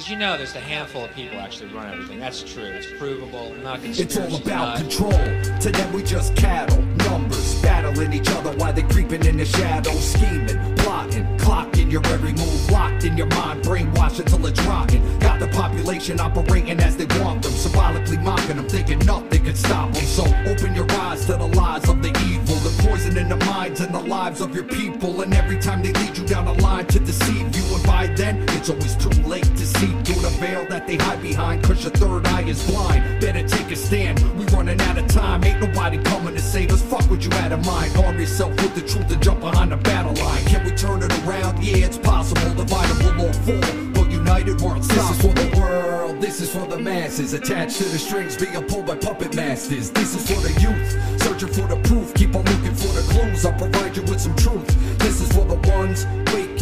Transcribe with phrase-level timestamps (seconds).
[0.00, 2.18] Because you know there's a handful of people actually run everything.
[2.18, 2.64] That's true.
[2.64, 3.54] It's provable.
[3.62, 5.10] Not It's all about not- control.
[5.12, 7.39] To them, we just cattle, numbers,
[7.70, 12.70] battling each other while they creeping in the shadows, scheming, plotting, clocking your every move,
[12.70, 15.00] locked in your mind, brainwashed until it's rotten.
[15.20, 19.92] Got the population operating as they want them, symbolically mocking them, thinking nothing can stop
[19.92, 20.04] them.
[20.04, 23.80] So open your eyes to the lies of the evil, the poison in the minds
[23.80, 25.20] and the lives of your people.
[25.20, 28.42] And every time they lead you down a line to deceive you, and by then
[28.56, 31.62] it's always too late to see through the veil that they hide behind.
[31.62, 33.20] Cause your third eye is blind.
[33.20, 34.18] Better take a stand.
[34.36, 35.44] We running out of time.
[35.44, 36.82] Ain't nobody coming to save us.
[36.82, 37.96] Fuck what you had in mind.
[37.96, 40.44] Arm yourself with the truth and jump behind the battle line.
[40.44, 41.62] Can we turn it around?
[41.62, 42.40] Yeah, it's possible.
[42.52, 43.92] Dividable or fall.
[43.92, 44.88] But united we're unstoppable.
[44.90, 46.20] This is for the world.
[46.20, 47.32] This is for the masses.
[47.32, 49.90] Attached to the strings being pulled by puppet masters.
[49.90, 51.22] This is for the youth.
[51.22, 52.14] Searching for the proof.
[52.14, 53.44] Keep on looking for the clues.
[53.44, 54.68] I'll provide you with some truth.
[54.98, 56.06] This is for the ones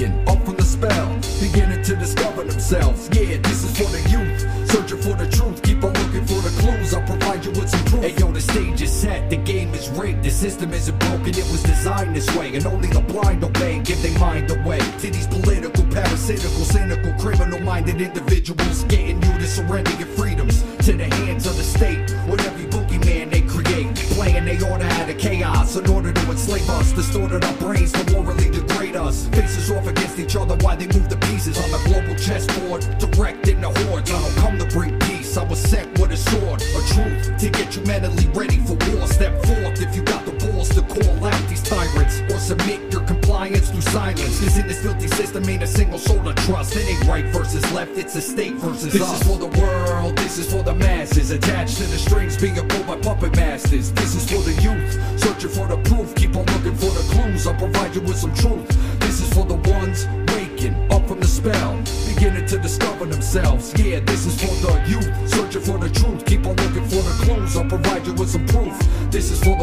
[0.06, 1.18] up from the spell.
[1.40, 3.08] Beginning to discover themselves.
[3.12, 4.40] Yeah, this is for the youth.
[4.70, 5.60] Searching for the truth.
[5.62, 6.94] Keep on looking for the clues.
[6.94, 8.02] I'll provide you with some proof.
[8.02, 9.28] Hey yo, the stage is set.
[9.28, 10.22] The game is rigged.
[10.22, 11.30] The system isn't broken.
[11.30, 12.54] It was designed this way.
[12.54, 13.80] And only the blind obey.
[13.80, 18.84] Give their mind away to these political, parasitical, cynical, criminal minded individuals.
[18.84, 21.98] Getting you to surrender your freedoms to the hands of the state.
[22.28, 23.37] With every boogeyman they
[24.28, 26.92] Playing they order out of chaos in order to enslave us.
[26.92, 29.26] Distorted our brains to morally degrade us.
[29.28, 32.82] Faces off against each other while they move the pieces on the global chessboard.
[32.98, 34.10] Directing the hordes.
[34.10, 35.38] I don't come to bring peace.
[35.38, 39.06] I was sent with a sword, a truth to get you mentally ready for war.
[39.06, 40.27] Step forth if you got
[40.66, 44.40] the to call out these tyrants or submit your compliance through silence.
[44.40, 46.74] Cause in this filthy system ain't a single soul to trust.
[46.76, 49.18] It ain't right versus left, it's a state versus this us.
[49.18, 51.30] This is for the world, this is for the masses.
[51.30, 53.92] Attached to the strings being pulled by puppet masters.
[53.92, 56.14] This is for the youth, searching for the proof.
[56.16, 58.68] Keep on looking for the clues, I'll provide you with some truth.
[59.00, 61.78] This is for the ones waking up from the spell,
[62.12, 63.72] beginning to discover themselves.
[63.78, 66.24] Yeah, this is for the youth, searching for the truth.
[66.26, 68.76] Keep on looking for the clues, I'll provide you with some proof.
[69.10, 69.57] This is for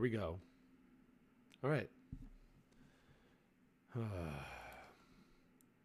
[0.00, 0.38] we go.
[1.62, 1.90] All right.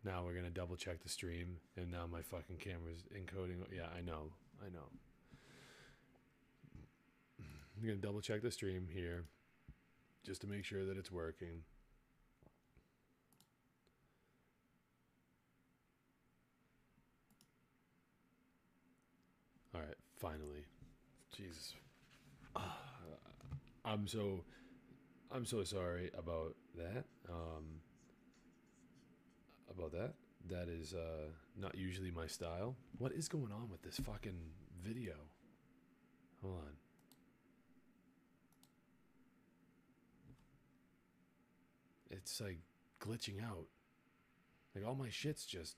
[0.03, 3.57] now we're gonna double check the stream, and now my fucking camera's encoding.
[3.75, 4.31] Yeah, I know,
[4.65, 4.87] I know.
[7.39, 9.25] I'm gonna double check the stream here,
[10.23, 11.63] just to make sure that it's working.
[19.73, 20.65] All right, finally.
[21.35, 21.73] Jesus.
[23.85, 24.43] I'm so
[25.31, 27.05] I'm so sorry about that.
[27.29, 27.81] Um
[29.69, 30.13] about that.
[30.49, 32.75] That is uh not usually my style.
[32.97, 34.39] What is going on with this fucking
[34.83, 35.13] video?
[36.41, 36.73] Hold on.
[42.09, 42.59] It's like
[42.99, 43.67] glitching out.
[44.75, 45.75] Like all my shit's just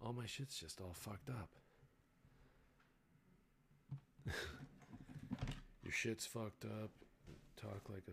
[0.00, 1.59] all my shit's just all fucked up.
[5.82, 6.90] Your shit's fucked up.
[7.56, 8.12] Talk like a.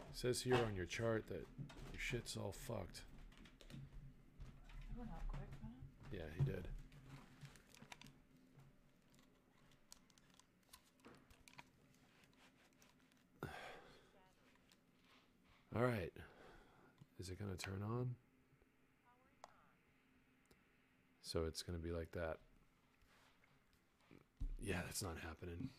[0.00, 1.46] It says here on your chart that
[1.92, 3.02] your shit's all fucked.
[6.12, 6.68] Yeah, he did.
[15.74, 16.12] All right.
[17.18, 18.14] Is it going to turn on?
[21.22, 22.36] So it's going to be like that.
[24.64, 25.70] Yeah, that's not happening.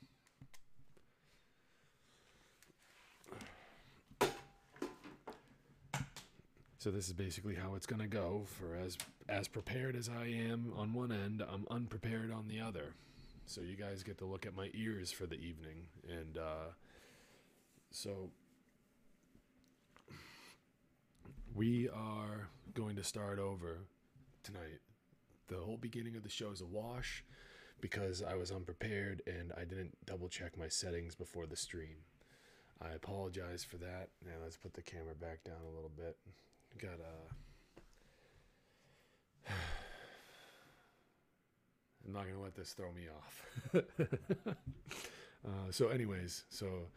[6.80, 8.98] So this is basically how it's going to go for as
[9.30, 12.94] as prepared as I am on one end, I'm unprepared on the other.
[13.46, 16.72] So you guys get to look at my ears for the evening and uh
[17.92, 18.32] so
[21.56, 23.78] we are going to start over
[24.44, 24.82] tonight.
[25.48, 27.24] The whole beginning of the show is a wash
[27.84, 31.98] because I was unprepared and I didn't double check my settings before the stream.
[32.82, 34.08] I apologize for that.
[34.26, 36.16] Now let's put the camera back down a little bit.
[36.82, 37.28] Got uh
[42.08, 43.46] I'm not to let this throw me off.
[45.46, 46.88] uh, so, anyways, so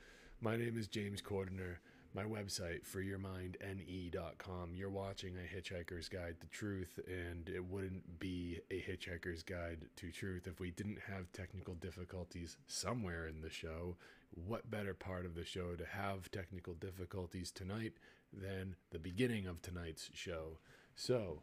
[0.41, 1.79] my name is James Cordiner.
[2.17, 4.75] My website, freeyourmindne.com.
[4.75, 10.11] You're watching a Hitchhiker's Guide to Truth, and it wouldn't be a Hitchhiker's Guide to
[10.11, 13.99] Truth if we didn't have technical difficulties somewhere in the show.
[14.31, 17.93] What better part of the show to have technical difficulties tonight
[18.33, 20.61] than the beginning of tonight's show?
[20.95, 21.43] So,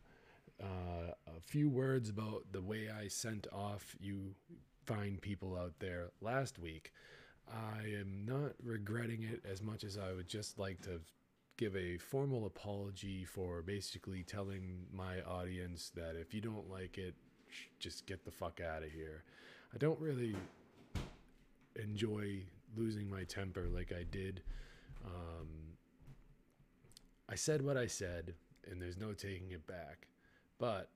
[0.59, 4.33] uh, a few words about the way I sent off you
[4.87, 6.91] fine people out there last week.
[7.51, 11.01] I am not regretting it as much as I would just like to
[11.57, 17.13] give a formal apology for basically telling my audience that if you don't like it,
[17.79, 19.23] just get the fuck out of here.
[19.73, 20.35] I don't really
[21.75, 22.43] enjoy
[22.75, 24.41] losing my temper like I did.
[25.05, 25.47] Um,
[27.29, 28.33] I said what I said,
[28.69, 30.07] and there's no taking it back.
[30.59, 30.89] But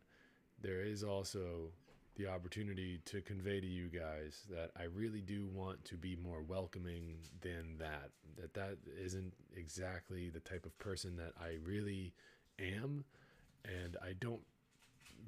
[0.62, 1.72] there is also
[2.18, 6.42] the opportunity to convey to you guys that I really do want to be more
[6.42, 8.10] welcoming than that.
[8.38, 12.14] That that isn't exactly the type of person that I really
[12.60, 13.06] am,
[13.66, 14.42] and I don't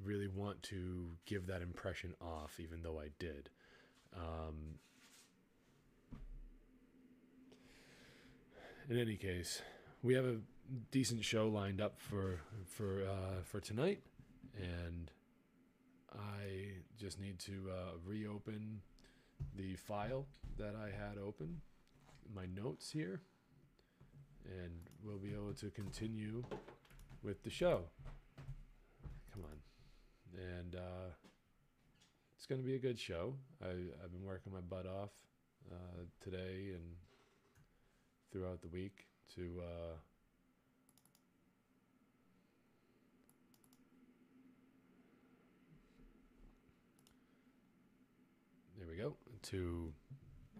[0.04, 3.50] really want to give that impression off, even though I did.
[4.16, 4.78] Um,
[8.88, 9.62] in any case,
[10.02, 10.36] we have a
[10.90, 14.00] decent show lined up for for uh, for tonight,
[14.60, 15.10] and
[16.12, 18.80] I just need to uh, reopen
[19.56, 20.26] the file
[20.58, 21.60] that I had open,
[22.34, 23.20] my notes here,
[24.44, 24.72] and
[25.04, 26.44] we'll be able to continue
[27.22, 27.84] with the show.
[29.32, 31.10] Come on, and uh,
[32.36, 33.34] it's going to be a good show.
[33.62, 33.70] I,
[34.02, 35.10] I've been working my butt off
[35.70, 36.84] uh, today and
[38.32, 39.62] throughout the week to.
[48.90, 49.92] We go to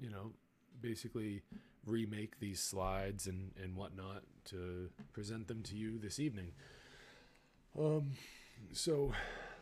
[0.01, 0.33] you know
[0.81, 1.43] basically
[1.87, 6.53] remake these slides and and whatnot to present them to you this evening.
[7.79, 8.13] Um
[8.73, 9.13] so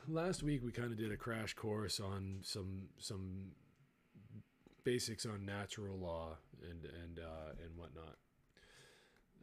[0.07, 3.53] last week we kind of did a crash course on some some
[4.85, 8.17] basics on natural law and and uh, and whatnot.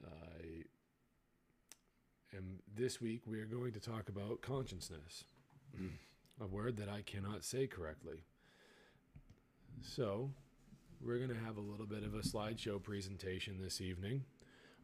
[0.06, 0.66] I
[2.38, 5.24] am this week we are going to talk about consciousness
[6.42, 8.24] a word that I cannot say correctly
[9.82, 10.32] so,
[11.02, 14.24] we're going to have a little bit of a slideshow presentation this evening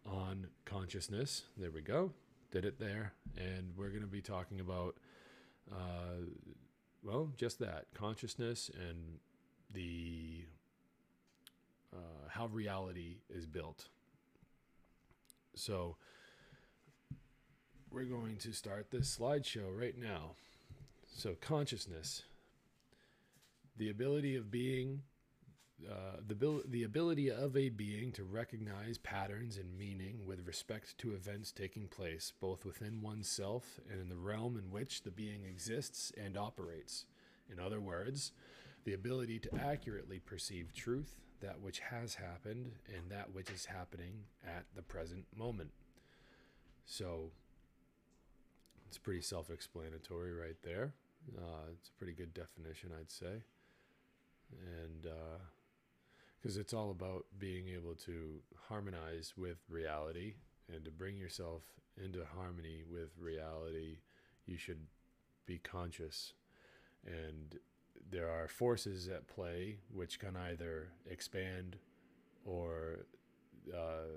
[0.06, 1.44] on consciousness.
[1.58, 2.12] There we go.
[2.52, 3.14] Did it there.
[3.38, 4.98] And we're going to be talking about,
[5.72, 6.26] uh,
[7.04, 9.20] well, just that consciousness and
[9.74, 10.46] the
[11.94, 13.88] uh, how reality is built.
[15.56, 15.98] So,
[17.90, 20.36] we're going to start this slideshow right now.
[21.14, 22.24] So, consciousness
[23.78, 25.02] the ability of being
[25.90, 30.98] uh, the, bil- the ability of a being to recognize patterns and meaning with respect
[31.00, 35.44] to events taking place both within oneself and in the realm in which the being
[35.44, 37.06] exists and operates.
[37.52, 38.32] In other words,
[38.84, 44.26] the ability to accurately perceive truth, that which has happened, and that which is happening
[44.46, 45.72] at the present moment.
[46.86, 47.32] So,
[48.88, 50.94] it's pretty self explanatory right there.
[51.38, 53.44] Uh, it's a pretty good definition, I'd say
[54.82, 55.08] and
[56.42, 60.36] because uh, it's all about being able to harmonize with reality
[60.74, 61.64] and to bring yourself
[62.04, 63.98] into harmony with reality
[64.46, 64.80] you should
[65.46, 66.34] be conscious.
[67.06, 67.60] And
[68.10, 71.78] there are forces at play which can either expand
[72.46, 73.06] or
[73.74, 74.08] uh,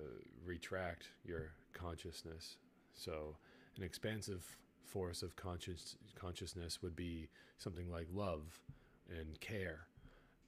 [0.45, 2.57] retract your consciousness.
[2.95, 3.37] So
[3.77, 8.61] an expansive force of conscious consciousness would be something like love
[9.09, 9.87] and care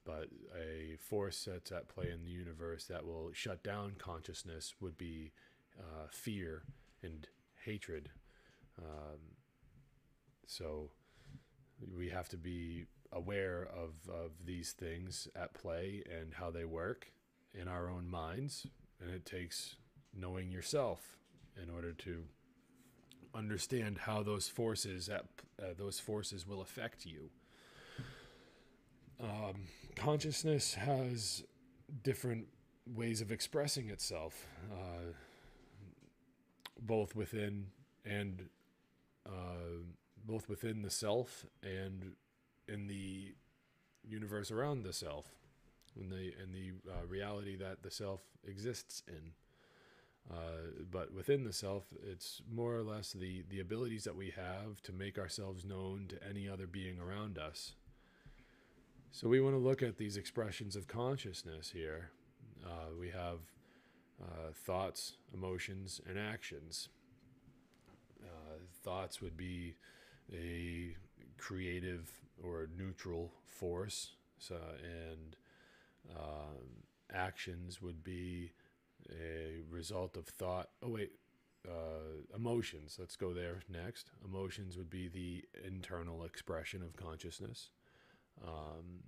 [0.07, 4.97] but a force that's at play in the universe that will shut down consciousness would
[4.97, 5.33] be
[5.77, 6.63] uh, fear
[7.03, 7.27] and
[7.65, 8.09] hatred.
[8.79, 9.19] Um,
[10.45, 10.91] so
[11.93, 17.11] we have to be aware of, of these things at play and how they work
[17.53, 18.65] in our own minds.
[19.01, 19.75] And it takes
[20.15, 21.17] knowing yourself
[21.61, 22.23] in order to
[23.35, 25.25] understand how those forces at
[25.61, 27.29] uh, those forces will affect you.
[29.19, 31.43] Um, consciousness has
[32.03, 32.47] different
[32.85, 35.13] ways of expressing itself, uh,
[36.79, 37.67] both within
[38.05, 38.47] and
[39.25, 39.81] uh,
[40.25, 42.13] both within the self and
[42.67, 43.33] in the
[44.07, 45.25] universe around the self,
[45.99, 49.31] in the in the uh, reality that the self exists in.
[50.29, 54.81] Uh, but within the self, it's more or less the, the abilities that we have
[54.83, 57.75] to make ourselves known to any other being around us.
[59.11, 62.11] So we want to look at these expressions of consciousness here.
[62.63, 63.39] Uh, we have
[64.21, 66.89] uh, thoughts, emotions, and actions.
[68.23, 69.75] Uh, thoughts would be
[70.31, 70.95] a
[71.37, 72.11] creative
[72.43, 75.35] or neutral force, so, and
[76.15, 78.51] um, actions would be
[79.09, 80.69] a result of thought.
[80.83, 81.11] Oh, wait,
[81.67, 82.97] uh, emotions.
[82.99, 84.11] Let's go there next.
[84.23, 87.69] Emotions would be the internal expression of consciousness.
[88.45, 89.03] Um,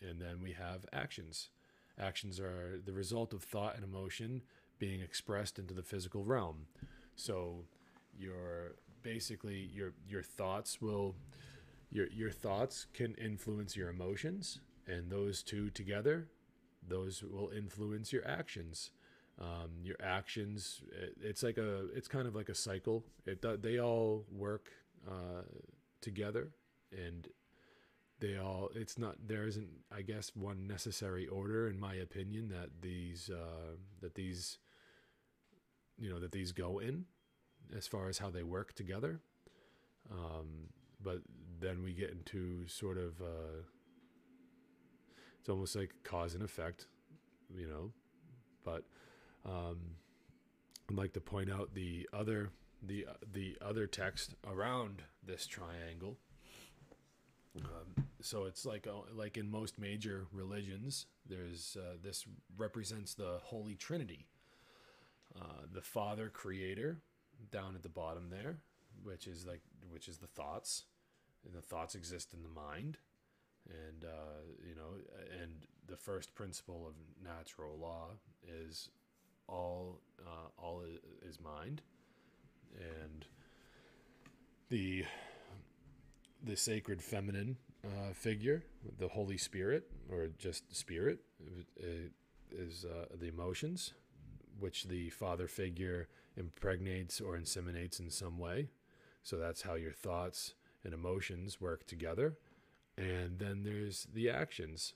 [0.00, 1.50] and then we have actions.
[1.98, 4.42] Actions are the result of thought and emotion
[4.78, 6.66] being expressed into the physical realm.
[7.16, 7.64] So
[8.18, 11.14] your basically your your thoughts will
[11.90, 16.28] your your thoughts can influence your emotions and those two together
[16.86, 18.90] those will influence your actions
[19.40, 23.80] um, your actions it, it's like a it's kind of like a cycle it they
[23.80, 24.68] all work
[25.08, 25.42] uh,
[26.00, 26.50] together
[26.92, 27.28] and
[28.20, 32.68] they all it's not there isn't i guess one necessary order in my opinion that
[32.82, 34.58] these uh, that these
[35.98, 37.04] you know that these go in
[37.76, 39.20] as far as how they work together.
[40.10, 41.18] Um, but
[41.60, 43.62] then we get into sort of uh,
[45.38, 46.86] it's almost like cause and effect
[47.54, 47.90] you know
[48.64, 48.84] but
[49.44, 49.78] um,
[50.88, 52.50] i'd like to point out the other
[52.82, 56.16] the the other text around this triangle.
[57.56, 62.24] Um, so it's like uh, like in most major religions, there's uh, this
[62.56, 64.26] represents the Holy Trinity,
[65.38, 66.98] uh, the Father Creator,
[67.50, 68.58] down at the bottom there,
[69.02, 70.84] which is like which is the thoughts,
[71.44, 72.98] and the thoughts exist in the mind,
[73.68, 74.98] and uh, you know,
[75.42, 78.08] and the first principle of natural law
[78.46, 78.88] is
[79.48, 80.82] all uh, all
[81.26, 81.82] is mind,
[82.78, 83.24] and
[84.68, 85.04] the
[86.42, 88.64] the sacred feminine uh, figure,
[88.98, 91.20] the Holy Spirit, or just Spirit,
[92.52, 93.94] is uh, the emotions,
[94.58, 98.70] which the father figure impregnates or inseminates in some way.
[99.22, 102.38] So that's how your thoughts and emotions work together.
[102.96, 104.94] And then there's the actions.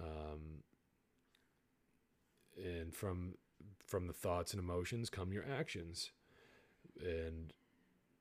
[0.00, 0.62] Um,
[2.56, 3.34] and from
[3.86, 6.10] from the thoughts and emotions come your actions.
[7.00, 7.52] And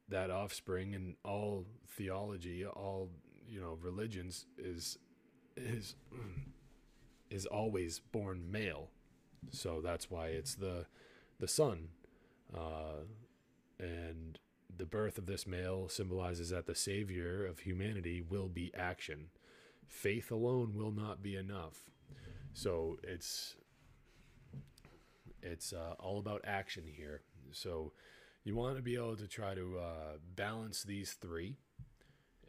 [0.07, 3.09] that offspring in all theology, all
[3.49, 4.97] you know religions is
[5.57, 5.95] is
[7.29, 8.89] is always born male.
[9.51, 10.85] So that's why it's the
[11.39, 11.89] the son,
[12.53, 13.05] uh,
[13.79, 14.39] and
[14.75, 19.27] the birth of this male symbolizes that the savior of humanity will be action.
[19.87, 21.89] Faith alone will not be enough.
[22.53, 23.55] So it's
[25.41, 27.21] it's uh, all about action here.
[27.51, 27.93] So
[28.43, 31.57] you want to be able to try to uh, balance these three.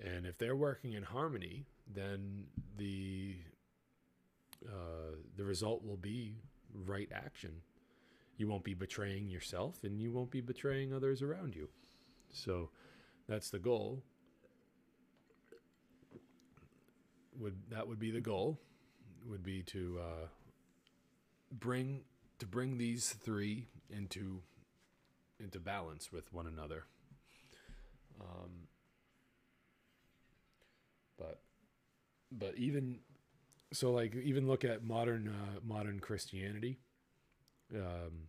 [0.03, 2.45] And if they're working in harmony, then
[2.77, 3.37] the
[4.67, 6.37] uh, the result will be
[6.75, 7.63] right action.
[8.37, 11.69] You won't be betraying yourself, and you won't be betraying others around you.
[12.33, 12.71] So
[13.29, 14.03] that's the goal.
[17.39, 18.59] Would that would be the goal?
[19.29, 20.27] Would be to uh,
[21.53, 22.03] bring
[22.39, 24.41] to bring these three into
[25.39, 26.85] into balance with one another.
[28.21, 28.69] Um,
[31.19, 31.41] but
[32.31, 32.99] but even
[33.73, 36.79] so, like even look at modern uh, modern Christianity.
[37.75, 38.29] Um,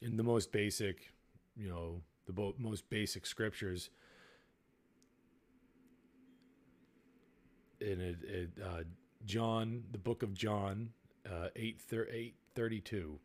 [0.00, 1.12] in the most basic,
[1.56, 3.90] you know, the bo- most basic scriptures.
[7.80, 8.82] In it, it uh,
[9.24, 10.90] John, the book of John,
[11.26, 13.18] uh, 8, thir- 8 32,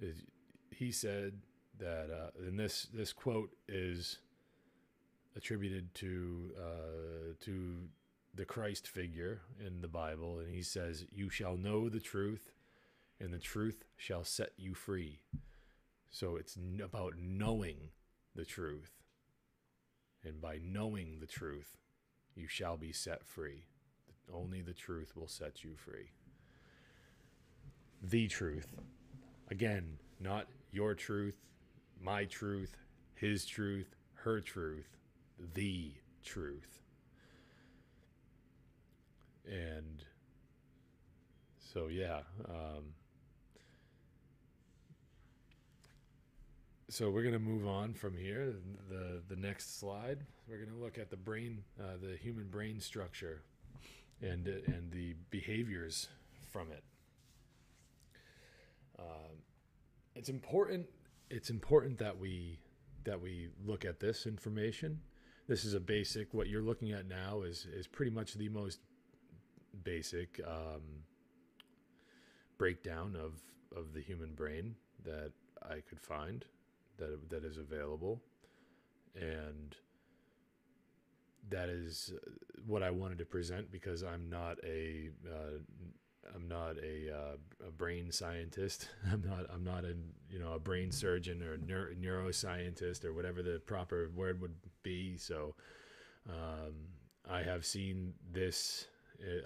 [0.00, 0.22] is,
[0.70, 1.32] he said,
[1.78, 4.18] that uh, and this this quote is
[5.34, 7.76] attributed to uh, to
[8.32, 12.52] the Christ figure in the Bible, and he says, "You shall know the truth,
[13.18, 15.22] and the truth shall set you free."
[16.10, 17.90] So it's about knowing
[18.34, 19.02] the truth,
[20.22, 21.76] and by knowing the truth,
[22.34, 23.66] you shall be set free.
[24.28, 26.12] Only the truth will set you free.
[28.00, 28.76] The truth,
[29.48, 31.44] again, not your truth,
[32.00, 32.76] my truth,
[33.14, 34.96] his truth, her truth,
[35.38, 36.80] the truth.
[39.46, 40.04] And
[41.58, 42.20] so, yeah.
[42.48, 42.94] Um,
[46.88, 48.54] so we're going to move on from here.
[48.88, 50.18] The, the next slide,
[50.48, 53.42] we're going to look at the brain, uh, the human brain structure
[54.20, 56.08] and, and the behaviors
[56.50, 56.82] from it.
[58.98, 59.38] Um,
[60.14, 60.86] it's important
[61.30, 62.58] it's important that we
[63.04, 65.00] that we look at this information
[65.48, 68.80] this is a basic what you're looking at now is is pretty much the most
[69.84, 71.04] basic um,
[72.58, 73.34] breakdown of
[73.76, 74.74] of the human brain
[75.04, 76.44] that I could find
[76.98, 78.20] that that is available
[79.14, 79.74] and
[81.48, 82.12] that is
[82.66, 85.58] what I wanted to present because I'm not a uh,
[86.34, 88.88] I'm not a, uh, a brain scientist.
[89.12, 89.94] I'm not I'm not a
[90.30, 95.16] you know a brain surgeon or neuro- neuroscientist or whatever the proper word would be.
[95.16, 95.54] So
[96.28, 96.74] um,
[97.28, 98.86] I have seen this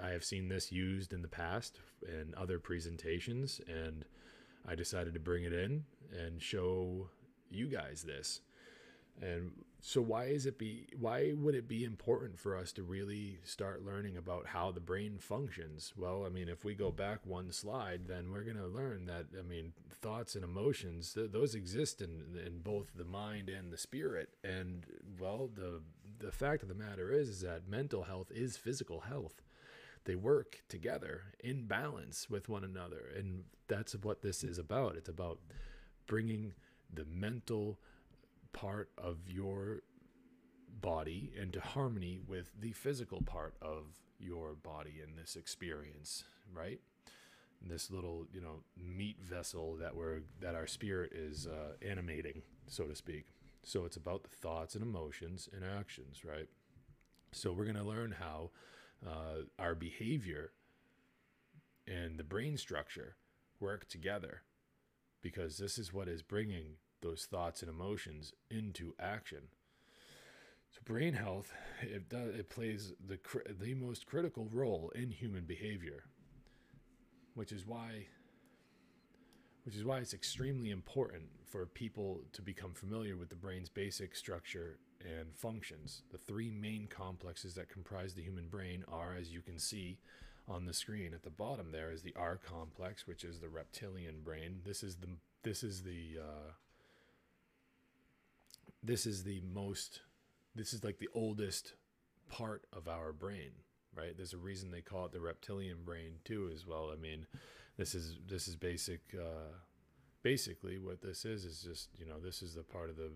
[0.03, 4.05] I have seen this used in the past in other presentations, and
[4.67, 5.85] I decided to bring it in
[6.17, 7.09] and show
[7.51, 8.41] you guys this.
[9.23, 13.39] And so why is it be why would it be important for us to really
[13.45, 15.93] start learning about how the brain functions?
[15.97, 19.27] Well, I mean, if we go back one slide, then we're going to learn that
[19.39, 23.79] I mean, thoughts and emotions, th- those exist in in both the mind and the
[23.79, 24.31] spirit.
[24.43, 24.85] And
[25.21, 25.83] well, the
[26.19, 29.44] the fact of the matter is is that mental health is physical health.
[30.05, 33.11] They work together in balance with one another.
[33.17, 34.97] And that's what this is about.
[34.97, 35.39] It's about
[36.07, 36.53] bringing
[36.93, 37.79] the mental
[38.53, 39.81] part of your
[40.81, 43.85] body into harmony with the physical part of
[44.19, 46.81] your body in this experience, right?
[47.67, 52.85] This little, you know, meat vessel that we're that our spirit is uh, animating, so
[52.85, 53.25] to speak.
[53.63, 56.49] So it's about the thoughts and emotions and actions, right?
[57.33, 58.51] So we're going to learn how
[59.07, 60.53] uh, our behavior
[61.87, 63.17] and the brain structure
[63.61, 64.43] work together
[65.21, 69.49] because this is what is bringing those thoughts and emotions into action.
[70.71, 73.19] So brain health it does it plays the
[73.61, 76.05] the most critical role in human behavior,
[77.35, 78.07] which is why
[79.65, 84.15] which is why it's extremely important for people to become familiar with the brain's basic
[84.15, 86.03] structure and functions.
[86.11, 89.99] The three main complexes that comprise the human brain are, as you can see
[90.49, 94.21] on the screen at the bottom, there is the R complex, which is the reptilian
[94.23, 94.61] brain.
[94.65, 95.09] This is the
[95.43, 96.53] this is the uh,
[98.83, 100.01] this is the most
[100.55, 101.75] this is like the oldest
[102.29, 103.51] part of our brain
[103.97, 107.27] right there's a reason they call it the reptilian brain too as well i mean
[107.77, 109.53] this is this is basic uh,
[110.23, 113.11] basically what this is is just you know this is the part of the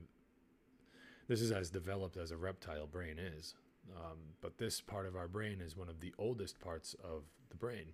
[1.28, 3.54] this is as developed as a reptile brain is.
[3.96, 7.56] Um, but this part of our brain is one of the oldest parts of the
[7.56, 7.92] brain.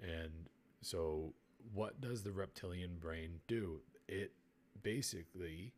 [0.00, 0.48] And
[0.80, 1.34] so
[1.72, 3.80] what does the reptilian brain do?
[4.06, 4.32] It
[4.82, 5.72] basically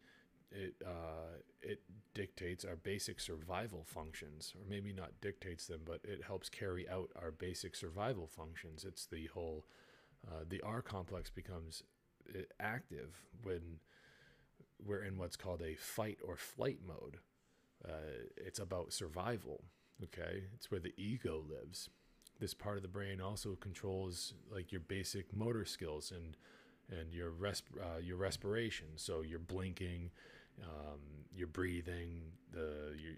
[0.52, 1.80] it uh, it
[2.14, 7.10] dictates our basic survival functions, or maybe not dictates them, but it helps carry out
[7.20, 8.84] our basic survival functions.
[8.84, 9.64] It's the whole
[10.26, 11.82] uh, the R complex becomes
[12.34, 13.78] uh, active when
[14.84, 17.18] we're in what's called a fight or flight mode.
[17.84, 19.64] Uh, it's about survival.
[20.02, 21.88] Okay, it's where the ego lives.
[22.38, 26.36] This part of the brain also controls like your basic motor skills and
[26.98, 28.86] and your resp- uh, your respiration.
[28.96, 30.10] So you're blinking,
[30.62, 31.00] um,
[31.34, 33.16] your breathing, the you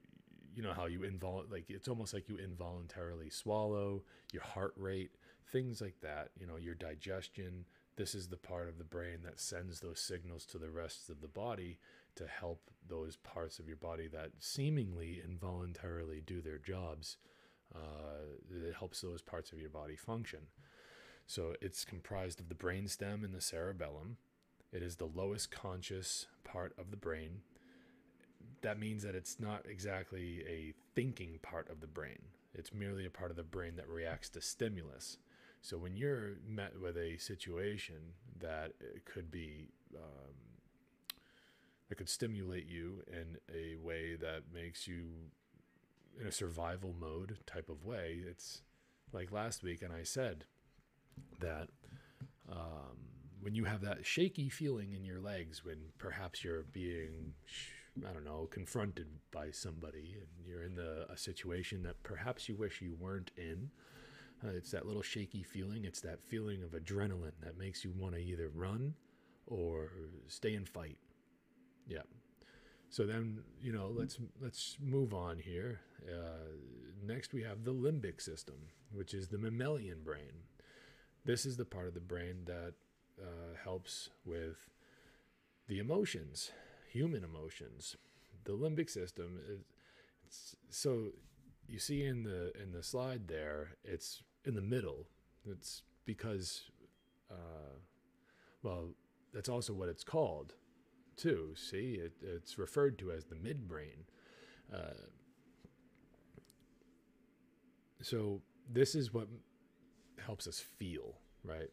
[0.55, 5.13] you know how you invol like it's almost like you involuntarily swallow, your heart rate,
[5.51, 6.31] things like that.
[6.39, 7.65] You know your digestion.
[7.97, 11.21] This is the part of the brain that sends those signals to the rest of
[11.21, 11.79] the body
[12.15, 17.17] to help those parts of your body that seemingly involuntarily do their jobs.
[17.75, 20.41] Uh, it helps those parts of your body function.
[21.27, 24.17] So it's comprised of the brainstem and the cerebellum.
[24.73, 27.41] It is the lowest conscious part of the brain.
[28.63, 32.21] That means that it's not exactly a thinking part of the brain.
[32.55, 35.19] It's merely a part of the brain that reacts to stimulus.
[35.63, 38.73] So when you're met with a situation that
[39.05, 40.35] could be um,
[41.89, 45.07] that could stimulate you in a way that makes you
[46.21, 48.63] in a survival mode type of way, it's
[49.13, 50.47] like last week, and I said
[51.39, 51.69] that
[52.51, 52.99] um,
[53.41, 57.35] when you have that shaky feeling in your legs when perhaps you're being
[58.09, 62.57] I don't know confronted by somebody and you're in the a situation that perhaps you
[62.57, 63.71] wish you weren't in.
[64.45, 65.85] Uh, it's that little shaky feeling.
[65.85, 68.95] It's that feeling of adrenaline that makes you want to either run
[69.47, 69.91] or
[70.27, 70.99] stay and fight.
[71.87, 72.03] Yeah.
[72.91, 75.81] So then you know let's let's move on here.
[76.07, 76.57] Uh,
[77.03, 78.57] next we have the limbic system,
[78.93, 80.45] which is the mammalian brain.
[81.25, 82.75] This is the part of the brain that
[83.21, 84.69] uh, helps with
[85.69, 86.51] the emotions,
[86.89, 87.97] human emotions.
[88.45, 91.13] The limbic system is so
[91.69, 95.07] you see in the in the slide there, it's in the middle.
[95.45, 96.71] It's because,
[97.31, 97.77] uh,
[98.63, 98.91] well,
[99.33, 100.55] that's also what it's called,
[101.17, 101.55] too.
[101.57, 104.05] See, it, it's referred to as the midbrain.
[104.73, 104.95] Uh,
[108.01, 109.29] so this is what
[110.25, 111.71] helps us feel, right?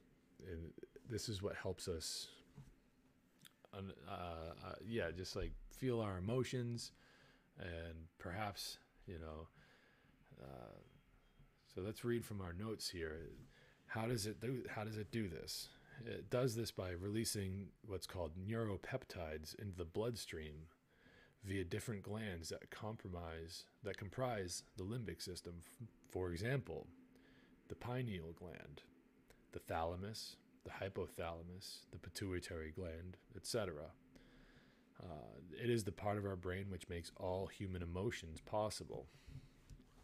[0.48, 0.72] And
[1.10, 2.28] this is what helps us,
[3.74, 3.80] uh,
[4.10, 6.92] uh, yeah, just like feel our emotions,
[7.60, 8.78] and perhaps
[9.08, 9.48] you know.
[10.42, 10.78] Uh,
[11.80, 13.30] so let's read from our notes here.
[13.88, 14.64] How does it do?
[14.70, 15.70] How does it do this?
[16.06, 20.68] It does this by releasing what's called neuropeptides into the bloodstream
[21.46, 25.62] via different glands that compromise that comprise the limbic system.
[26.10, 26.88] For example,
[27.70, 28.82] the pineal gland,
[29.54, 33.84] the thalamus, the hypothalamus, the pituitary gland, etc.
[35.02, 39.06] Uh, it is the part of our brain which makes all human emotions possible.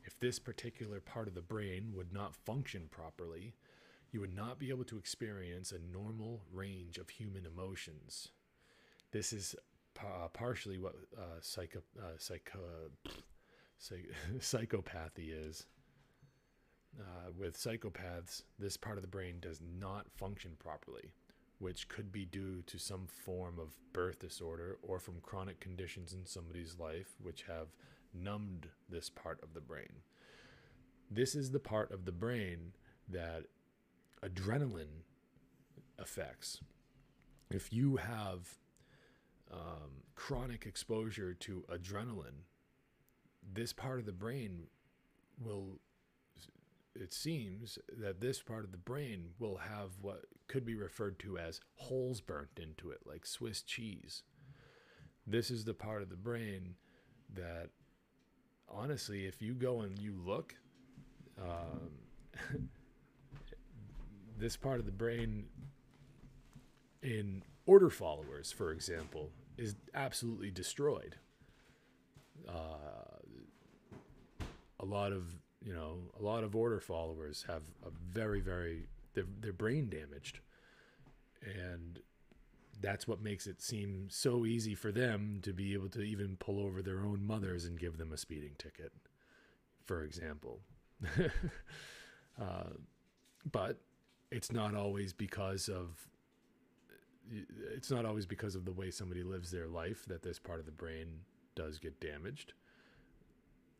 [0.05, 3.55] If this particular part of the brain would not function properly,
[4.11, 8.29] you would not be able to experience a normal range of human emotions.
[9.11, 9.55] This is
[9.95, 12.59] pa- partially what uh, psycho, uh, psycho,
[13.77, 15.65] psych- psychopathy is.
[16.97, 21.11] Uh, with psychopaths, this part of the brain does not function properly,
[21.59, 26.25] which could be due to some form of birth disorder or from chronic conditions in
[26.25, 27.67] somebody's life which have
[28.15, 30.01] numbed this part of the brain.
[31.09, 32.73] This is the part of the brain
[33.07, 33.45] that
[34.23, 35.03] adrenaline
[35.99, 36.61] affects.
[37.51, 38.57] If you have
[39.51, 42.43] um, chronic exposure to adrenaline,
[43.53, 44.63] this part of the brain
[45.39, 45.79] will,
[46.95, 51.37] it seems that this part of the brain will have what could be referred to
[51.37, 54.23] as holes burnt into it, like Swiss cheese.
[55.27, 56.75] This is the part of the brain
[57.33, 57.69] that,
[58.69, 60.55] honestly, if you go and you look,
[61.41, 61.89] um,
[64.37, 65.45] this part of the brain
[67.01, 71.15] in order followers, for example, is absolutely destroyed.
[72.47, 73.21] Uh,
[74.79, 75.23] a lot of
[75.65, 80.39] you know, a lot of order followers have a very, very they're, they're brain damaged,
[81.43, 81.99] and
[82.81, 86.59] that's what makes it seem so easy for them to be able to even pull
[86.59, 88.91] over their own mothers and give them a speeding ticket,
[89.85, 90.59] for example.
[92.41, 92.69] uh,
[93.51, 93.79] but
[94.31, 96.07] it's not always because of
[97.73, 100.65] it's not always because of the way somebody lives their life that this part of
[100.65, 101.07] the brain
[101.55, 102.53] does get damaged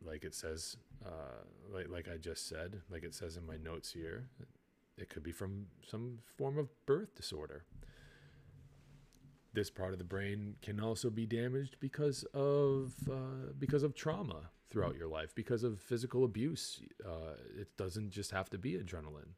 [0.04, 3.92] like it says uh, like, like i just said like it says in my notes
[3.92, 4.28] here
[4.98, 7.64] it could be from some form of birth disorder
[9.56, 14.50] this part of the brain can also be damaged because of uh, because of trauma
[14.68, 16.82] throughout your life because of physical abuse.
[17.04, 19.32] Uh, it doesn't just have to be adrenaline.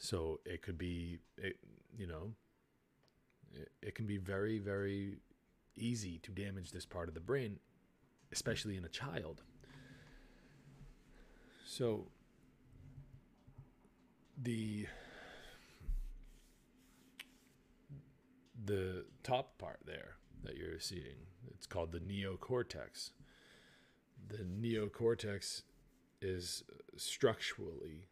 [0.00, 1.58] So it could be it,
[1.96, 2.32] you know
[3.52, 5.18] it, it can be very very
[5.76, 7.58] easy to damage this part of the brain
[8.32, 9.42] especially in a child.
[11.66, 12.06] So
[14.40, 14.86] the
[18.62, 21.26] the top part there that you're seeing.
[21.54, 23.10] It's called the neocortex.
[24.28, 25.62] The neocortex
[26.20, 26.64] is
[26.96, 28.08] structurally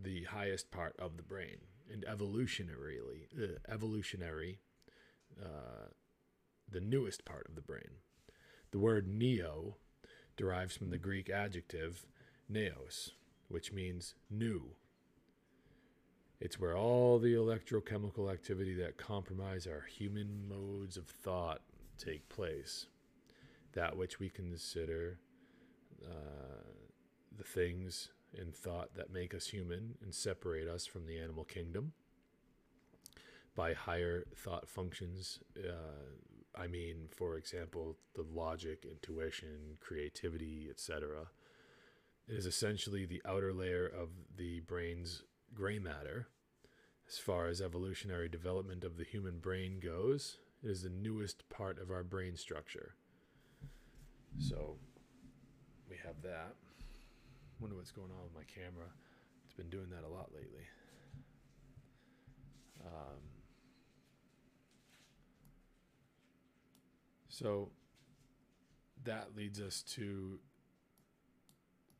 [0.00, 1.58] the highest part of the brain
[1.92, 4.60] and evolutionarily uh, evolutionary
[5.42, 5.88] uh,
[6.70, 8.02] the newest part of the brain.
[8.70, 9.76] The word neo
[10.36, 12.06] derives from the greek adjective
[12.50, 13.10] neos
[13.48, 14.74] which means new
[16.40, 21.62] it's where all the electrochemical activity that compromise our human modes of thought
[21.98, 22.86] take place
[23.72, 25.18] that which we consider
[26.04, 26.62] uh,
[27.36, 31.92] the things in thought that make us human and separate us from the animal kingdom.
[33.54, 41.26] By higher thought functions, uh, I mean, for example, the logic, intuition, creativity, etc.
[42.28, 45.22] It is essentially the outer layer of the brain's
[45.54, 46.28] gray matter.
[47.08, 51.80] As far as evolutionary development of the human brain goes, it is the newest part
[51.80, 52.94] of our brain structure.
[54.38, 54.76] So,
[55.88, 56.54] we have that.
[57.60, 58.88] Wonder what's going on with my camera.
[59.44, 60.64] It's been doing that a lot lately.
[62.84, 63.18] Um,
[67.28, 67.70] so
[69.04, 70.38] that leads us to.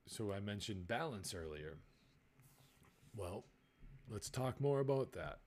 [0.06, 1.78] So I mentioned balance earlier.
[3.18, 3.46] Well,
[4.08, 5.40] let's talk more about that.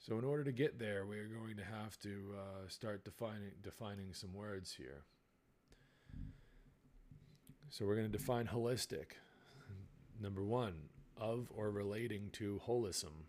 [0.00, 4.12] So in order to get there, we're going to have to uh, start defining defining
[4.12, 5.04] some words here.
[7.68, 9.12] So we're going to define holistic.
[10.20, 10.74] Number one,
[11.16, 13.26] of or relating to holism.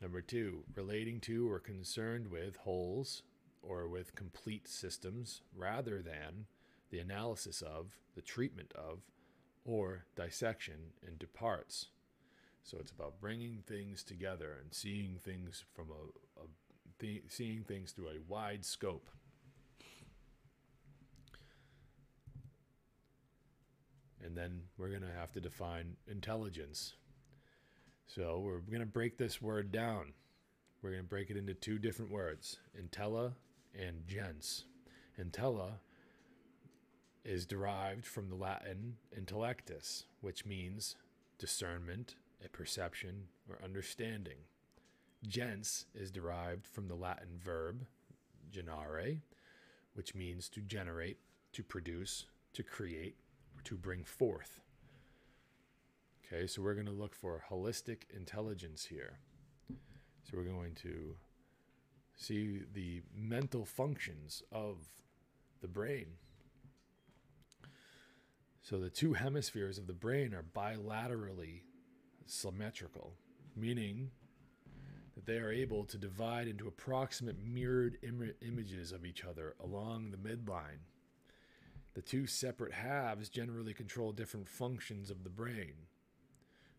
[0.00, 3.24] Number two, relating to or concerned with wholes
[3.62, 6.46] or with complete systems rather than
[6.90, 9.00] the analysis of, the treatment of,
[9.64, 11.86] or dissection into parts.
[12.64, 16.46] So it's about bringing things together and seeing things from a, a
[16.98, 19.08] th- seeing things through a wide scope.
[24.24, 26.94] And then we're going to have to define intelligence.
[28.06, 30.12] So we're going to break this word down.
[30.80, 33.32] We're going to break it into two different words intella
[33.78, 34.64] and gens.
[35.20, 35.72] Intella
[37.24, 40.96] is derived from the Latin intellectus, which means
[41.38, 44.38] discernment, a perception, or understanding.
[45.26, 47.86] Gens is derived from the Latin verb
[48.52, 49.20] generare,
[49.94, 51.18] which means to generate,
[51.52, 53.16] to produce, to create,
[53.64, 54.60] to bring forth.
[56.26, 59.18] Okay, so we're going to look for holistic intelligence here.
[60.24, 61.14] So we're going to
[62.16, 64.78] see the mental functions of
[65.60, 66.06] the brain.
[68.62, 71.62] So the two hemispheres of the brain are bilaterally
[72.26, 73.14] symmetrical,
[73.56, 74.10] meaning
[75.14, 80.10] that they are able to divide into approximate mirrored Im- images of each other along
[80.10, 80.78] the midline.
[81.94, 85.74] The two separate halves generally control different functions of the brain.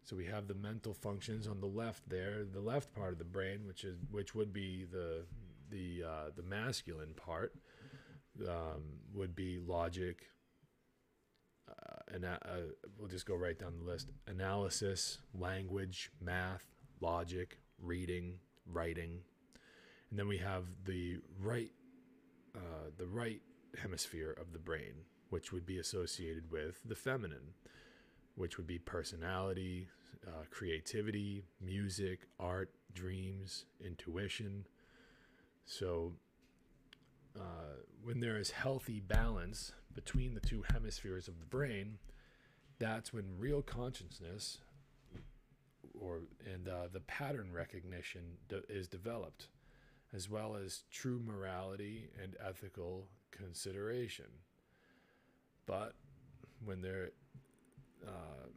[0.03, 3.25] So we have the mental functions on the left there, the left part of the
[3.25, 5.25] brain, which is which would be the
[5.69, 7.53] the uh, the masculine part,
[8.47, 10.29] um, would be logic.
[11.69, 12.37] Uh, and uh,
[12.97, 16.65] we'll just go right down the list: analysis, language, math,
[17.01, 19.19] logic, reading, writing,
[20.09, 21.71] and then we have the right
[22.55, 23.41] uh, the right
[23.81, 24.93] hemisphere of the brain,
[25.29, 27.53] which would be associated with the feminine
[28.35, 29.87] which would be personality,
[30.27, 34.65] uh, creativity, music, art, dreams, intuition.
[35.65, 36.13] So,
[37.35, 41.97] uh, when there is healthy balance between the two hemispheres of the brain,
[42.79, 44.59] that's when real consciousness
[45.99, 49.47] or and uh, the pattern recognition de- is developed,
[50.13, 54.25] as well as true morality and ethical consideration.
[55.65, 55.93] But
[56.65, 57.11] when there
[58.05, 58.47] uh,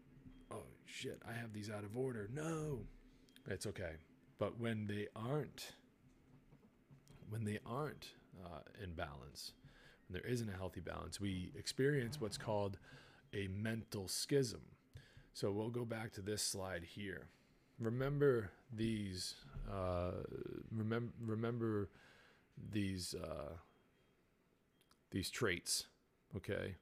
[0.50, 2.28] oh shit, I have these out of order.
[2.32, 2.80] No,
[3.46, 3.92] it's okay.
[4.38, 5.72] But when they aren't,
[7.28, 8.08] when they aren't
[8.44, 9.52] uh, in balance,
[10.06, 12.78] when there isn't a healthy balance, we experience what's called
[13.34, 14.62] a mental schism.
[15.32, 17.26] So we'll go back to this slide here.
[17.78, 19.34] Remember these.
[19.70, 20.22] Uh,
[20.74, 21.90] remember remember
[22.72, 23.52] these uh,
[25.10, 25.86] these traits.
[26.36, 26.76] Okay,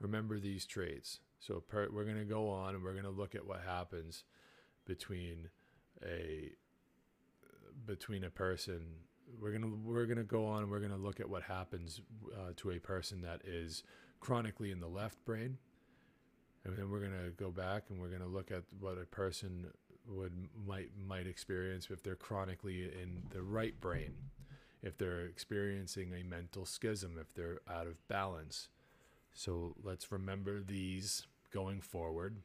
[0.00, 1.18] remember these traits.
[1.40, 4.24] So per, we're going to go on and we're going to look at what happens
[4.86, 5.48] between
[6.04, 6.52] a
[7.86, 8.82] between a person.
[9.40, 12.00] We're gonna we're gonna go on and we're gonna look at what happens
[12.34, 13.82] uh, to a person that is
[14.20, 15.58] chronically in the left brain,
[16.64, 19.66] and then we're gonna go back and we're gonna look at what a person
[20.08, 20.32] would
[20.66, 24.14] might might experience if they're chronically in the right brain,
[24.82, 28.68] if they're experiencing a mental schism, if they're out of balance
[29.38, 32.38] so let's remember these going forward.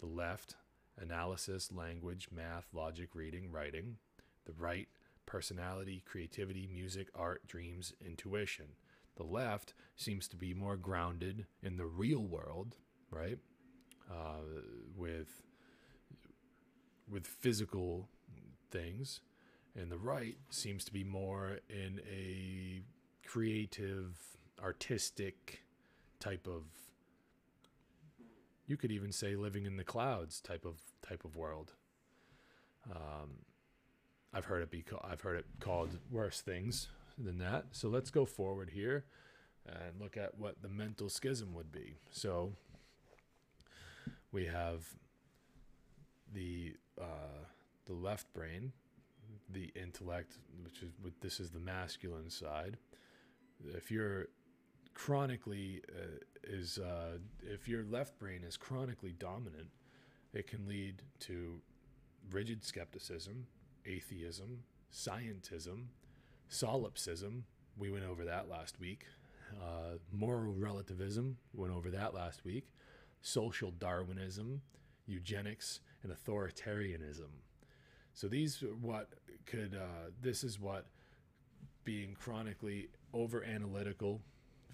[0.00, 0.56] The left,
[1.00, 3.98] analysis, language, math, logic, reading, writing.
[4.44, 4.88] The right,
[5.28, 8.64] personality, creativity, music, art, dreams, intuition.
[9.16, 12.76] The left seems to be more grounded in the real world,
[13.10, 13.38] right?
[14.10, 14.62] Uh,
[14.96, 15.42] with
[17.10, 18.08] with physical
[18.70, 19.20] things,
[19.76, 22.82] and the right seems to be more in a
[23.26, 24.16] creative,
[24.62, 25.60] artistic,
[26.20, 26.62] type of
[28.66, 31.74] you could even say living in the clouds type of type of world.
[32.90, 33.40] Um,
[34.32, 37.66] I've heard it be I've heard it called worse things than that.
[37.72, 39.04] So let's go forward here
[39.66, 41.96] and look at what the mental schism would be.
[42.10, 42.52] So
[44.32, 44.86] we have
[46.32, 47.44] the uh,
[47.86, 48.72] the left brain,
[49.50, 52.76] the intellect, which is this is the masculine side.
[53.74, 54.26] If you're
[54.94, 59.68] chronically uh, is uh, if your left brain is chronically dominant,
[60.32, 61.60] it can lead to
[62.30, 63.46] rigid skepticism,
[63.88, 65.86] atheism, scientism,
[66.48, 67.44] solipsism.
[67.76, 69.04] We went over that last week.
[69.60, 72.66] Uh, moral relativism went over that last week.
[73.20, 74.60] Social Darwinism,
[75.06, 77.30] eugenics, and authoritarianism.
[78.14, 79.08] So these are what
[79.46, 79.74] could.
[79.74, 80.86] Uh, this is what
[81.84, 84.20] being chronically over analytical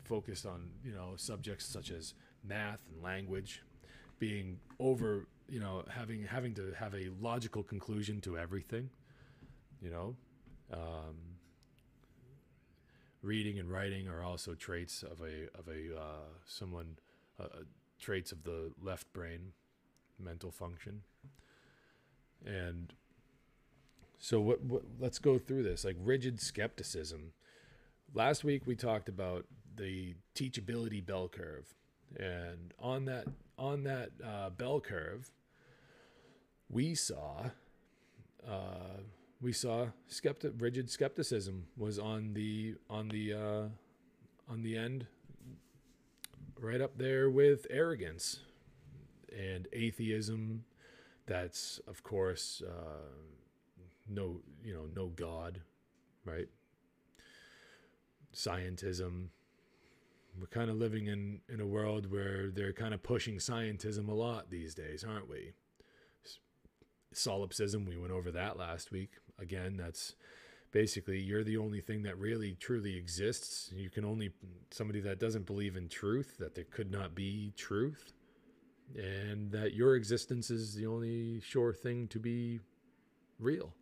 [0.04, 3.62] focused on you know subjects such as math and language,
[4.18, 8.90] being over you know having having to have a logical conclusion to everything,
[9.84, 10.16] you know.
[10.72, 11.34] Um,
[13.24, 16.96] reading and writing are also traits of a of a uh, someone
[17.40, 17.46] uh,
[17.98, 19.52] traits of the left brain
[20.18, 21.00] mental function
[22.44, 22.92] and
[24.18, 27.32] so what, what let's go through this like rigid skepticism
[28.14, 31.74] last week we talked about the teachability bell curve
[32.16, 33.26] and on that
[33.58, 35.30] on that uh, bell curve
[36.68, 37.46] we saw
[38.46, 39.00] uh,
[39.44, 39.88] we saw
[40.58, 43.68] rigid skepticism was on the on the uh,
[44.50, 45.06] on the end
[46.58, 48.40] right up there with arrogance
[49.30, 50.64] and atheism.
[51.26, 53.02] That's of course uh,
[54.08, 55.60] no you know no god
[56.24, 56.48] right?
[58.34, 59.26] Scientism.
[60.40, 64.14] We're kind of living in in a world where they're kind of pushing scientism a
[64.14, 65.52] lot these days aren't we?
[67.12, 70.14] Solipsism we went over that last week again that's
[70.74, 73.70] basically you're the only thing that really truly exists.
[73.74, 74.32] You can only
[74.70, 78.12] somebody that doesn't believe in truth that there could not be truth
[78.96, 82.60] and that your existence is the only sure thing to be
[83.38, 83.72] real.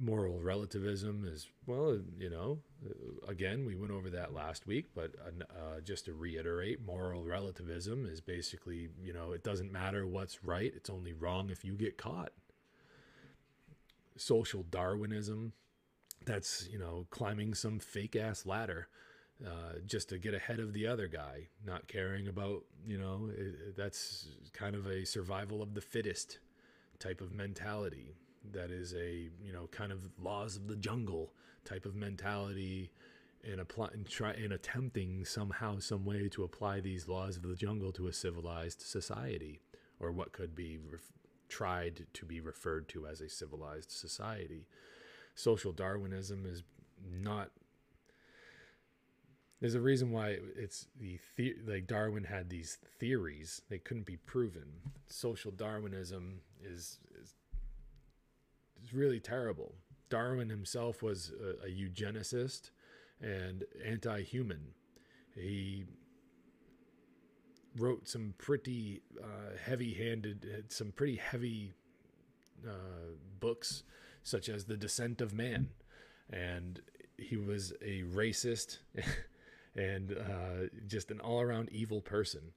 [0.00, 2.58] Moral relativism is well you know
[3.26, 8.20] again we went over that last week but uh, just to reiterate moral relativism is
[8.20, 12.30] basically you know it doesn't matter what's right it's only wrong if you get caught
[14.18, 15.52] social darwinism
[16.26, 18.88] that's you know climbing some fake ass ladder
[19.46, 23.76] uh, just to get ahead of the other guy not caring about you know it,
[23.76, 26.40] that's kind of a survival of the fittest
[26.98, 28.14] type of mentality.
[28.52, 31.32] That is a you know kind of laws of the jungle
[31.64, 32.90] type of mentality
[33.44, 37.54] and apply and try and attempting somehow some way to apply these laws of the
[37.54, 39.60] jungle to a civilized society
[40.00, 40.78] or what could be
[41.48, 44.66] tried to be referred to as a civilized society
[45.34, 46.62] social darwinism is
[47.10, 47.50] not
[49.60, 54.16] there's a reason why it's the, the like darwin had these theories they couldn't be
[54.16, 54.68] proven
[55.06, 57.34] social darwinism is, is
[58.82, 59.74] is really terrible.
[60.10, 62.70] Darwin himself was a, a eugenicist
[63.20, 64.72] and anti human.
[65.34, 65.84] He
[67.76, 71.72] wrote some pretty uh, heavy handed, some pretty heavy
[72.66, 73.82] uh, books,
[74.22, 75.70] such as The Descent of Man.
[76.30, 76.80] And
[77.16, 78.78] he was a racist
[79.76, 82.52] and uh, just an all around evil person.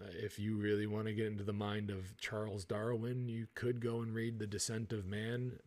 [0.00, 3.80] Uh, if you really want to get into the mind of Charles Darwin, you could
[3.80, 5.60] go and read The Descent of Man.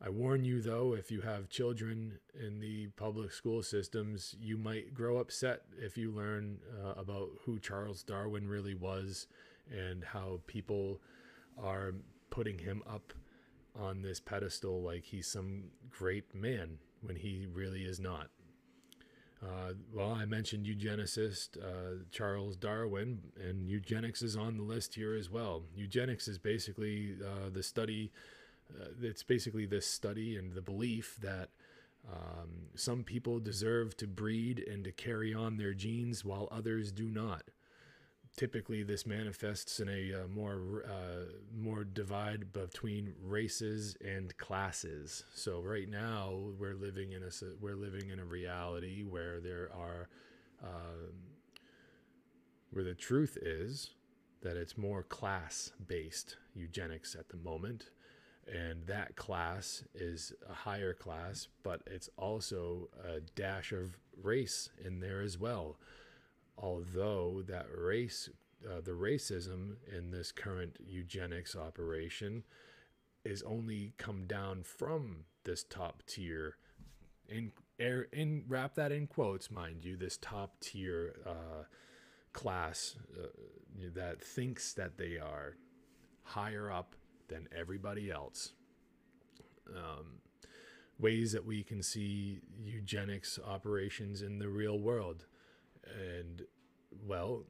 [0.00, 4.92] I warn you though, if you have children in the public school systems, you might
[4.92, 9.26] grow upset if you learn uh, about who Charles Darwin really was
[9.70, 11.00] and how people
[11.62, 11.94] are
[12.30, 13.14] putting him up
[13.74, 18.28] on this pedestal like he's some great man when he really is not.
[19.42, 25.14] Uh, well, I mentioned eugenicist uh, Charles Darwin, and eugenics is on the list here
[25.14, 25.62] as well.
[25.74, 28.12] Eugenics is basically uh, the study,
[28.80, 31.50] uh, it's basically this study and the belief that
[32.10, 37.08] um, some people deserve to breed and to carry on their genes while others do
[37.08, 37.42] not
[38.36, 41.24] typically this manifests in a uh, more uh,
[41.56, 45.24] more divide between races and classes.
[45.34, 50.08] So right now we're living in a we're living in a reality where there are
[50.62, 51.12] um,
[52.70, 53.90] where the truth is
[54.42, 57.90] that it's more class based eugenics at the moment.
[58.46, 65.00] And that class is a higher class, but it's also a dash of race in
[65.00, 65.78] there as well.
[66.56, 68.30] Although that race,
[68.64, 72.44] uh, the racism in this current eugenics operation
[73.24, 76.56] is only come down from this top tier
[77.28, 81.64] in air in wrap that in quotes mind you this top tier uh,
[82.32, 83.26] class uh,
[83.94, 85.56] that thinks that they are
[86.22, 86.94] higher up
[87.28, 88.52] than everybody else
[89.74, 90.20] um,
[90.98, 95.26] ways that we can see eugenics operations in the real world
[95.86, 96.42] and
[97.06, 97.44] well,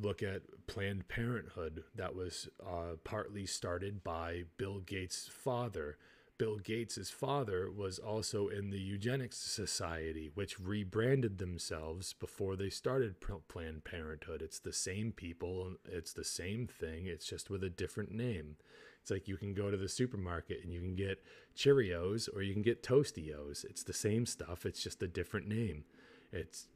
[0.00, 5.98] look at Planned Parenthood that was uh, partly started by Bill Gates' father.
[6.42, 13.20] Bill Gates' father was also in the Eugenics Society, which rebranded themselves before they started
[13.46, 14.42] Planned Parenthood.
[14.42, 18.56] It's the same people, it's the same thing, it's just with a different name.
[19.00, 21.22] It's like you can go to the supermarket and you can get
[21.56, 23.64] Cheerios or you can get Tostios.
[23.64, 25.84] It's the same stuff, it's just a different name.
[26.32, 26.66] It's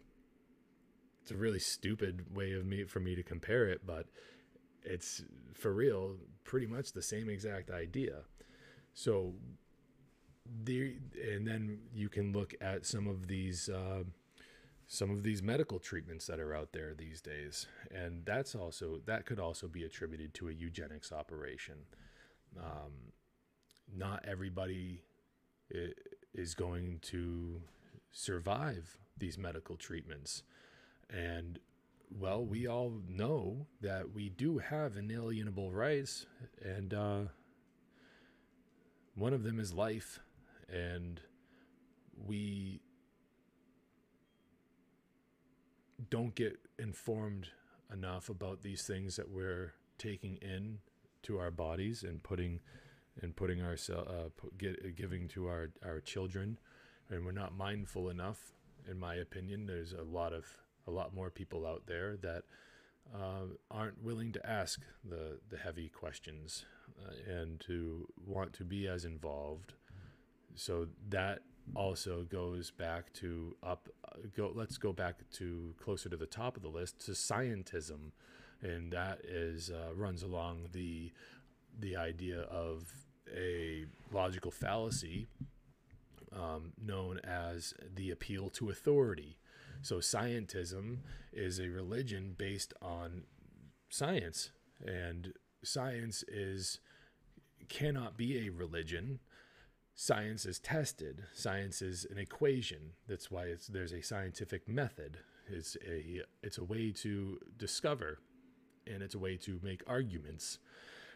[1.23, 4.07] it's a really stupid way of me for me to compare it, but
[4.85, 8.27] it's for real, pretty much the same exact idea.
[8.97, 9.34] So,
[10.64, 13.68] the and then you can look at some of these.
[13.68, 14.05] Uh,
[14.88, 19.26] some of these medical treatments that are out there these days and that's also that
[19.26, 21.74] could also be attributed to a eugenics operation
[22.57, 22.92] um,
[23.92, 25.03] not everybody
[26.34, 27.61] is going to
[28.12, 30.44] survive these medical treatments
[31.11, 31.59] and
[32.16, 36.26] well we all know that we do have inalienable rights
[36.64, 37.22] and uh,
[39.17, 40.21] one of them is life
[40.69, 41.21] and
[42.27, 42.81] we
[46.11, 47.49] don't get informed
[47.93, 50.79] enough about these things that we're taking in
[51.23, 52.61] to our bodies and putting
[53.23, 56.59] and putting ourselves uh, get, giving to our our children.
[57.09, 58.53] And we're not mindful enough
[58.89, 59.67] in my opinion.
[59.67, 60.45] There's a lot of
[60.87, 62.43] a lot more people out there that
[63.14, 66.67] uh, aren't willing to ask the the heavy questions
[67.26, 69.74] and to want to be as involved.
[70.55, 71.40] So that
[71.74, 73.88] also goes back to up
[74.36, 78.12] go let's go back to closer to the top of the list to scientism.
[78.62, 81.12] And that is uh, runs along the
[81.78, 82.92] the idea of
[83.34, 85.26] a logical fallacy
[86.32, 89.38] um, known as the appeal to authority.
[89.82, 90.99] So scientism
[91.32, 93.24] is a religion based on
[93.88, 94.51] science.
[94.84, 95.32] And
[95.62, 96.80] science is
[97.69, 99.21] cannot be a religion
[99.97, 101.25] science is tested.
[101.33, 102.93] Science is an equation.
[103.09, 105.19] That's why there's a scientific method.
[105.49, 108.19] It's a it's a way to discover,
[108.87, 110.59] and it's a way to make arguments.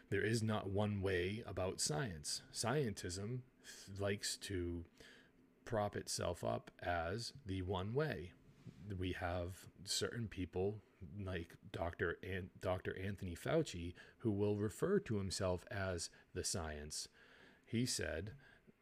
[0.09, 2.43] There is not one way about science.
[2.53, 3.41] Scientism
[3.99, 4.85] likes to
[5.65, 8.33] prop itself up as the one way.
[8.99, 10.79] We have certain people
[11.25, 12.19] like Dr.
[12.23, 12.97] An- Dr.
[12.99, 17.09] Anthony Fauci who will refer to himself as the science.
[17.65, 18.33] He said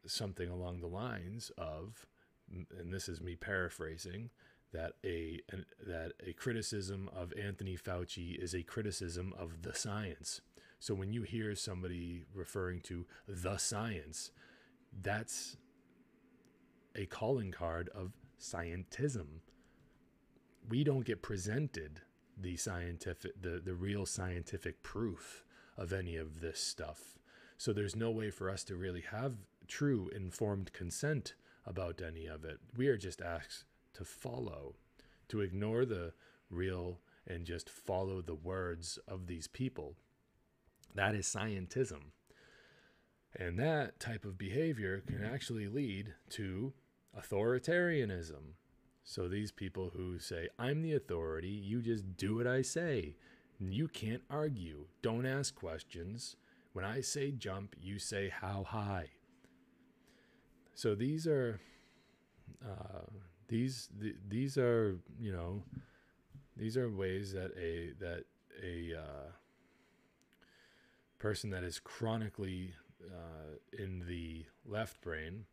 [0.07, 2.07] something along the lines of,
[2.51, 4.31] and this is me paraphrasing,
[4.73, 10.41] that a an, that a criticism of Anthony Fauci is a criticism of the science.
[10.79, 14.31] So when you hear somebody referring to the science,
[14.93, 15.57] that's
[16.95, 19.41] a calling card of scientism.
[20.69, 22.03] We don't get presented
[22.41, 25.45] the scientific the, the real scientific proof
[25.77, 27.19] of any of this stuff.
[27.57, 29.35] So there's no way for us to really have
[29.67, 31.35] true informed consent
[31.67, 32.59] about any of it.
[32.77, 33.65] We are just asked
[33.95, 34.77] to follow,
[35.29, 36.13] to ignore the
[36.51, 39.97] real and just follow the words of these people.
[40.95, 42.13] That is scientism.
[43.37, 46.73] And that type of behavior can actually lead to
[47.17, 48.55] authoritarianism.
[49.09, 53.17] So these people who say, I'm the authority, you just do what I say.
[53.59, 54.85] You can't argue.
[55.01, 56.37] Don't ask questions.
[56.75, 59.09] When I say jump, you say how high.
[60.75, 61.59] So these are
[62.63, 63.07] uh,
[63.49, 65.63] these th- these are you know
[66.55, 68.25] these are ways that a that
[68.63, 69.31] a uh,
[71.19, 72.75] person that is chronically
[73.07, 75.47] uh, in the left brain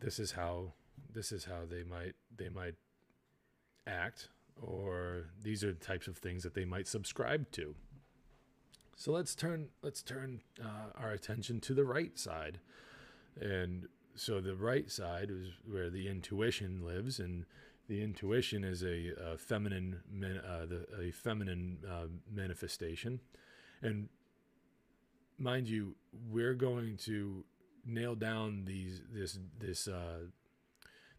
[0.00, 0.72] this is how
[1.18, 2.74] this is how they might they might
[3.86, 4.28] act
[4.60, 7.74] or these are the types of things that they might subscribe to
[8.96, 12.60] so let's turn let's turn uh, our attention to the right side
[13.40, 13.88] and
[14.18, 17.44] so the right side is where the intuition lives, and
[17.88, 20.00] the intuition is a, a feminine,
[20.44, 23.20] uh, the, a feminine uh, manifestation.
[23.80, 24.08] And
[25.38, 25.94] mind you,
[26.28, 27.44] we're going to
[27.86, 30.26] nail down these this this uh,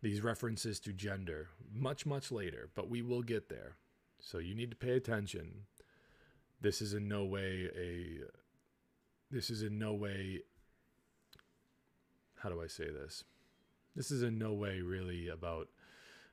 [0.02, 3.76] these references to gender much much later, but we will get there.
[4.20, 5.66] So you need to pay attention.
[6.62, 8.20] This is in no way a
[9.32, 10.42] this is in no way
[12.42, 13.26] how do I say this?
[13.96, 15.68] This is in no way really about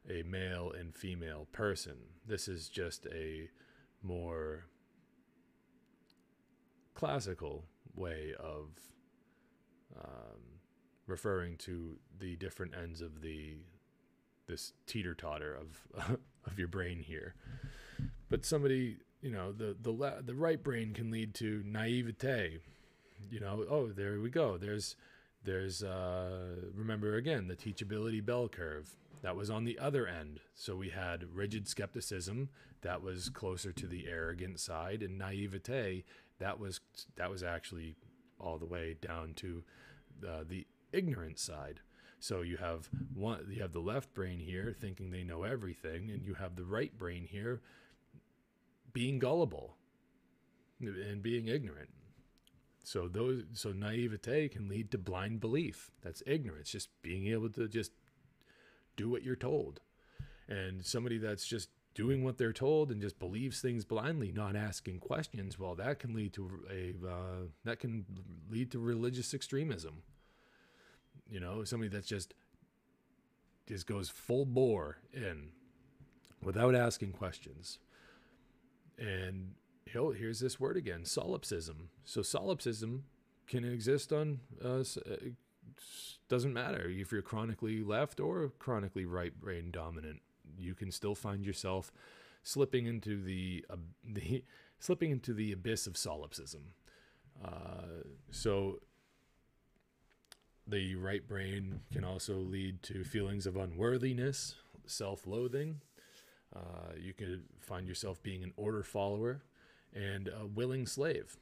[0.08, 1.96] a male and female person.
[2.24, 3.48] This is just a
[4.02, 4.66] more
[6.94, 7.64] classical
[7.94, 8.68] way of
[9.98, 10.35] um,
[11.06, 13.56] referring to the different ends of the
[14.46, 17.34] this teeter totter of of your brain here.
[18.28, 22.58] But somebody, you know, the the the right brain can lead to naivete.
[23.30, 24.56] You know, oh, there we go.
[24.58, 24.96] There's
[25.46, 28.90] there's, uh, remember again, the teachability bell curve.
[29.22, 30.40] That was on the other end.
[30.54, 32.50] So we had rigid skepticism
[32.82, 36.04] that was closer to the arrogant side, and naivete
[36.38, 36.80] that was
[37.16, 37.96] that was actually
[38.38, 39.64] all the way down to
[40.26, 40.66] uh, the
[40.96, 41.80] ignorant side.
[42.18, 46.24] So you have one, you have the left brain here thinking they know everything, and
[46.24, 47.60] you have the right brain here
[48.92, 49.76] being gullible,
[50.80, 51.90] and being ignorant.
[52.82, 55.90] So those so naivete can lead to blind belief.
[56.02, 57.92] That's ignorance, just being able to just
[58.96, 59.80] do what you're told.
[60.48, 65.00] And somebody that's just doing what they're told and just believes things blindly, not asking
[65.00, 68.06] questions, well, that can lead to a uh, that can
[68.48, 70.02] lead to religious extremism.
[71.28, 72.34] You know, somebody that's just
[73.66, 75.50] just goes full bore in
[76.42, 77.78] without asking questions.
[78.98, 79.54] And
[79.84, 81.90] here's this word again, solipsism.
[82.04, 83.04] So solipsism
[83.46, 84.84] can exist on uh,
[86.28, 90.20] doesn't matter if you're chronically left or chronically right brain dominant.
[90.58, 91.92] You can still find yourself
[92.42, 94.44] slipping into the uh, the
[94.78, 96.72] slipping into the abyss of solipsism.
[97.44, 98.78] Uh, so
[100.66, 104.56] the right brain can also lead to feelings of unworthiness,
[104.86, 105.80] self-loathing.
[106.54, 109.42] Uh, you could find yourself being an order follower
[109.94, 111.36] and a willing slave.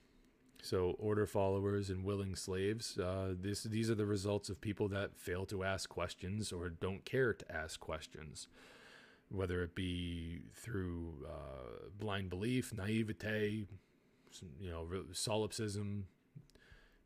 [0.63, 2.99] So, order followers and willing slaves.
[2.99, 7.05] Uh, this, these are the results of people that fail to ask questions or don't
[7.05, 8.49] care to ask questions,
[9.29, 13.67] whether it be through uh, blind belief, naivete,
[14.59, 16.07] you know, solipsism.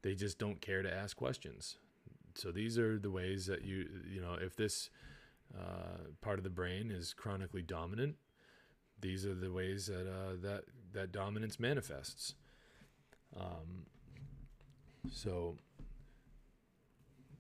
[0.03, 1.79] They just don't care to ask questions.
[2.39, 4.91] So these are the ways that you, you know, if this
[5.59, 8.17] uh, part of the brain is chronically dominant,
[9.01, 12.35] these are the ways that uh, that that dominance manifests.
[13.37, 13.87] Um,
[15.11, 15.57] so,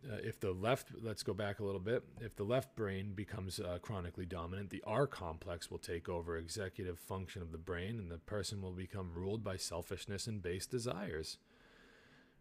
[0.09, 2.03] uh, if the left, let's go back a little bit.
[2.21, 6.99] If the left brain becomes uh, chronically dominant, the R complex will take over executive
[6.99, 11.39] function of the brain, and the person will become ruled by selfishness and base desires.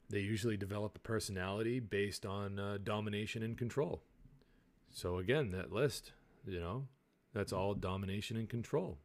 [0.09, 4.01] They usually develop a personality based on uh, domination and control.
[4.91, 6.13] So again, that list,
[6.45, 6.87] you know,
[7.33, 8.99] that's all domination and control.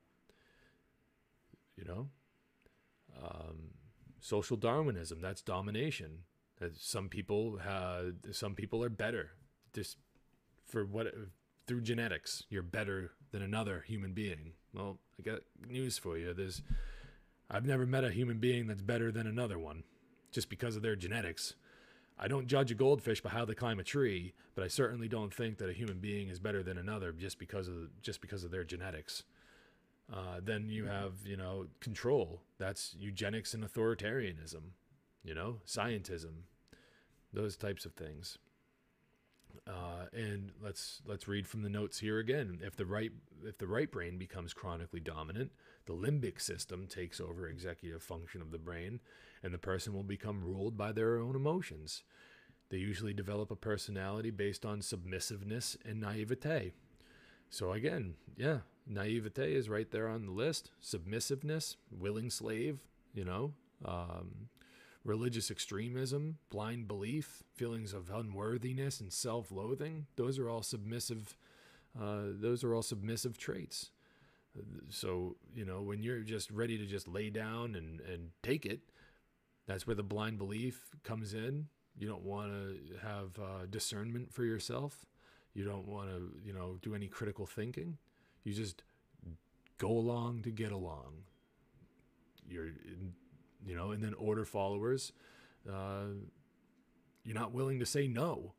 [1.76, 2.08] You know?
[3.20, 3.72] Um,
[4.20, 6.20] social darwinism that's domination.
[6.60, 9.30] That some people have some people are better.
[9.74, 9.96] Just
[10.66, 11.12] for what
[11.66, 14.52] through genetics you're better than another human being.
[14.72, 16.32] Well i got news for you.
[16.32, 16.62] There's
[17.50, 19.82] i've never met a human being that's better than another one
[20.32, 21.54] just because of their genetics
[22.18, 25.32] i don't judge a goldfish by how they climb a tree but i certainly don't
[25.32, 28.50] think that a human being is better than another just because of just because of
[28.50, 29.22] their genetics
[30.12, 32.42] uh, then you have, you know, control.
[32.58, 34.72] That's eugenics and authoritarianism,
[35.24, 36.44] you know, scientism,
[37.32, 38.38] those types of things.
[39.66, 42.58] Uh, and let's let's read from the notes here again.
[42.62, 43.12] If the right
[43.44, 45.52] if the right brain becomes chronically dominant,
[45.86, 49.00] the limbic system takes over executive function of the brain,
[49.42, 52.02] and the person will become ruled by their own emotions.
[52.70, 56.72] They usually develop a personality based on submissiveness and naivete.
[57.50, 60.70] So again, yeah, naivete is right there on the list.
[60.80, 62.78] Submissiveness, willing slave,
[63.12, 63.52] you know,
[63.84, 64.48] um,
[65.04, 70.06] religious extremism, blind belief, feelings of unworthiness and self-loathing.
[70.16, 71.36] Those are all submissive.
[72.00, 73.90] Uh, those are all submissive traits.
[74.90, 78.80] So you know when you're just ready to just lay down and and take it,
[79.66, 81.68] that's where the blind belief comes in.
[81.96, 85.06] You don't want to have uh, discernment for yourself.
[85.54, 87.98] You don't want to you know do any critical thinking
[88.44, 88.82] you just
[89.78, 91.24] go along to get along.
[92.48, 92.70] You're,
[93.64, 95.12] you know, and then order followers.
[95.68, 96.06] Uh,
[97.24, 98.54] you're not willing to say no.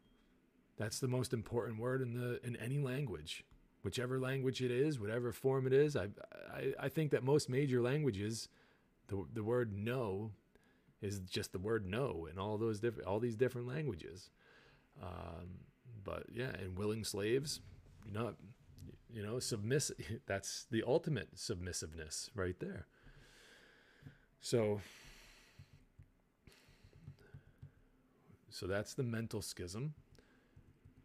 [0.78, 3.44] That's the most important word in the in any language,
[3.84, 5.96] whichever language it is, whatever form it is.
[5.96, 6.08] I
[6.52, 8.50] I, I think that most major languages,
[9.08, 10.32] the the word no,
[11.04, 14.32] is just the word no in all those different all these different languages.
[15.02, 15.60] Um,
[16.04, 17.60] but yeah, and willing slaves,
[18.06, 18.36] you're not
[19.14, 19.92] you know, submiss
[20.26, 22.88] that's the ultimate submissiveness right there.
[24.42, 24.82] So
[28.50, 29.94] so that's the mental schism.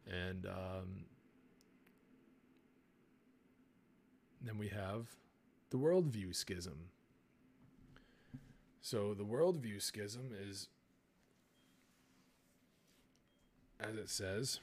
[0.06, 1.04] And um,
[4.40, 5.06] then we have
[5.70, 6.90] the worldview schism.
[8.90, 10.68] So the worldview schism is,
[13.78, 14.60] as it says,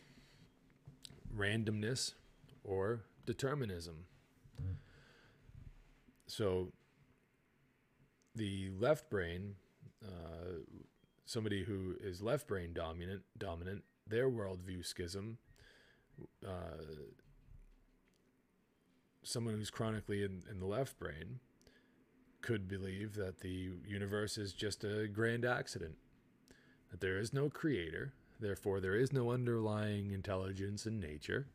[1.37, 2.15] randomness
[2.63, 4.05] or determinism.
[6.25, 6.71] So
[8.33, 9.57] the left brain,
[10.03, 10.63] uh,
[11.27, 15.37] somebody who is left brain dominant, dominant, their worldview schism.
[16.43, 16.81] Uh,
[19.21, 21.41] someone who's chronically in, in the left brain
[22.45, 25.95] could believe that the universe is just a grand accident,
[26.91, 31.47] that there is no creator, therefore, there is no underlying intelligence in nature.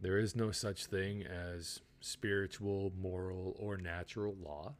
[0.00, 4.74] There is no such thing as spiritual, moral, or natural law.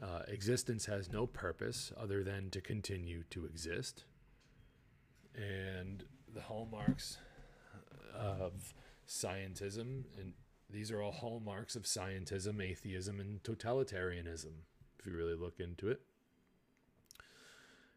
[0.00, 4.04] Uh, existence has no purpose other than to continue to exist.
[5.34, 7.18] And the hallmarks
[8.14, 8.72] of
[9.08, 10.34] scientism, and
[10.72, 14.52] these are all hallmarks of scientism, atheism, and totalitarianism,
[14.98, 16.00] if you really look into it.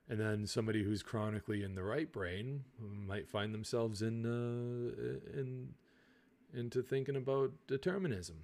[0.09, 5.69] And then somebody who's chronically in the right brain might find themselves in uh, in
[6.53, 8.43] into thinking about determinism.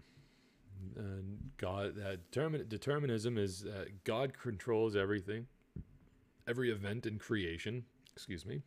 [0.96, 5.48] And God, that determin, determinism is that God controls everything,
[6.48, 7.84] every event in creation.
[8.14, 8.62] Excuse me,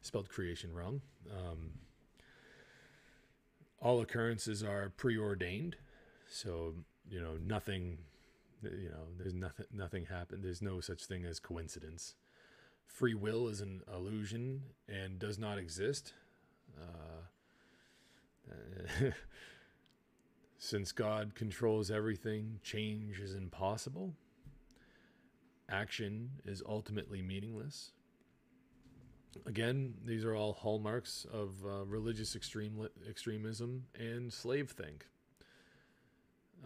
[0.00, 1.00] spelled creation wrong.
[1.30, 1.72] Um,
[3.84, 5.76] all occurrences are preordained,
[6.28, 6.74] so
[7.08, 7.98] you know nothing.
[8.62, 9.66] You know, there's nothing.
[9.72, 10.42] Nothing happened.
[10.42, 12.14] There's no such thing as coincidence.
[12.86, 16.14] Free will is an illusion and does not exist.
[16.80, 17.24] Uh,
[20.58, 24.14] since God controls everything, change is impossible.
[25.68, 27.90] Action is ultimately meaningless.
[29.46, 35.06] Again, these are all hallmarks of uh, religious extreme extremism and slave think.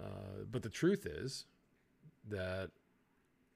[0.00, 1.46] Uh, but the truth is
[2.28, 2.70] that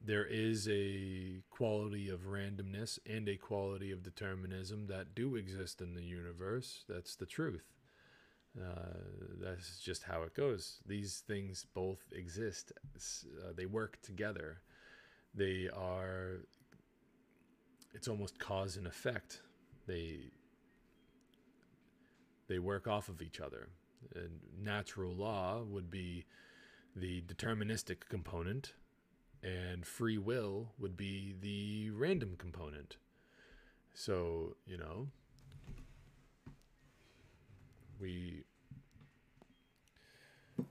[0.05, 5.95] there is a quality of randomness and a quality of determinism that do exist in
[5.95, 6.85] the universe.
[6.89, 7.65] That's the truth.
[8.61, 8.99] Uh,
[9.41, 10.81] that's just how it goes.
[10.87, 14.61] These things both exist, uh, they work together.
[15.35, 16.41] They are,
[17.95, 19.43] it's almost cause and effect.
[19.87, 20.31] They,
[22.49, 23.69] they work off of each other.
[24.15, 26.25] And natural law would be
[26.97, 28.75] the deterministic component,
[29.43, 32.97] and free will would be the random component.
[33.95, 35.09] So, you know,
[38.01, 38.43] we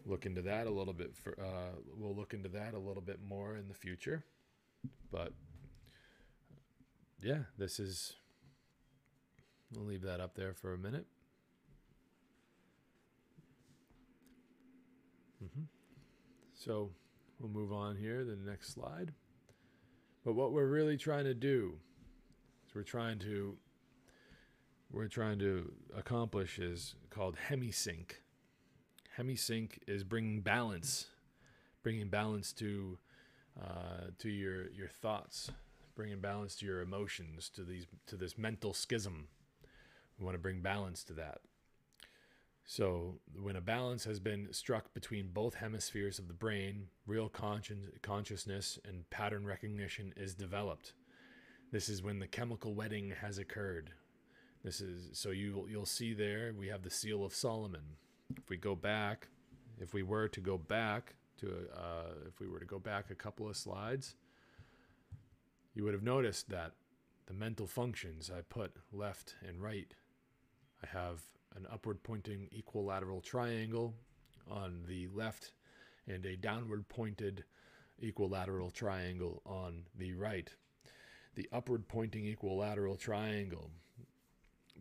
[0.05, 3.19] look into that a little bit for uh, we'll look into that a little bit
[3.27, 4.23] more in the future
[5.11, 5.31] but
[7.21, 8.13] yeah this is
[9.75, 11.05] we'll leave that up there for a minute
[15.43, 15.63] mm-hmm.
[16.53, 16.89] so
[17.39, 19.13] we'll move on here the next slide
[20.23, 21.73] but what we're really trying to do
[22.67, 23.57] is we're trying to
[24.91, 28.11] we're trying to accomplish is called hemisync.
[29.17, 31.07] Hemisync is bringing balance,
[31.81, 32.97] bringing balance to
[33.61, 35.51] uh, to your your thoughts,
[35.95, 39.27] bringing balance to your emotions, to these to this mental schism.
[40.17, 41.39] We want to bring balance to that.
[42.65, 47.87] So when a balance has been struck between both hemispheres of the brain, real conscience,
[48.01, 50.93] consciousness and pattern recognition is developed.
[51.71, 53.91] This is when the chemical wedding has occurred,
[54.63, 57.81] this is so you you'll see there we have the seal of Solomon.
[58.37, 59.27] If we go back,
[59.79, 63.15] if we were to go back to uh, if we were to go back a
[63.15, 64.15] couple of slides,
[65.73, 66.73] you would have noticed that
[67.27, 69.93] the mental functions I put left and right.
[70.83, 71.21] I have
[71.55, 73.93] an upward pointing equilateral triangle
[74.49, 75.53] on the left
[76.07, 77.43] and a downward pointed
[78.01, 80.49] equilateral triangle on the right.
[81.35, 83.71] The upward pointing equilateral triangle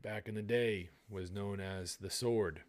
[0.02, 2.62] back in the day was known as the sword.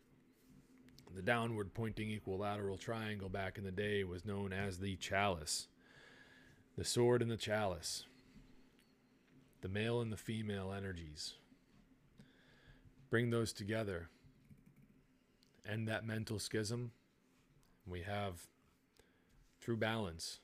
[1.15, 5.67] The downward pointing equilateral triangle back in the day was known as the chalice.
[6.77, 8.05] The sword and the chalice.
[9.61, 11.35] The male and the female energies.
[13.09, 14.09] Bring those together.
[15.69, 16.91] End that mental schism.
[17.85, 18.47] We have
[19.59, 20.39] true balance.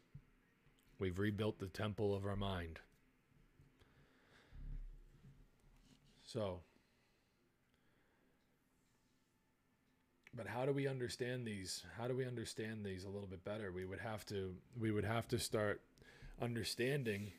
[0.99, 2.79] We've rebuilt the temple of our mind.
[6.23, 6.59] So,
[10.35, 11.83] but how do we understand these?
[11.97, 13.71] How do we understand these a little bit better?
[13.71, 15.81] We would have to we would have to start
[16.41, 17.31] understanding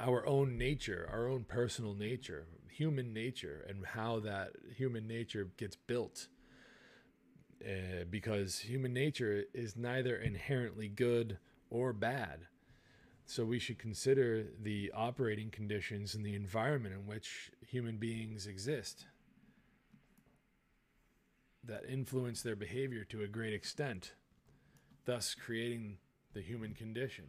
[0.00, 5.76] our own nature, our own personal nature, human nature, and how that human nature gets
[5.76, 6.28] built.
[7.64, 11.38] Uh, because human nature is neither inherently good
[11.70, 12.40] or bad.
[13.24, 19.06] So we should consider the operating conditions and the environment in which human beings exist
[21.64, 24.12] that influence their behavior to a great extent,
[25.04, 25.96] thus creating
[26.34, 27.24] the human condition.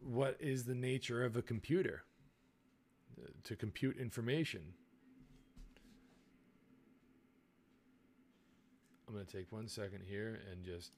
[0.00, 2.04] What is the nature of a computer?
[3.20, 4.62] Uh, to compute information.
[9.06, 10.92] I'm going to take one second here and just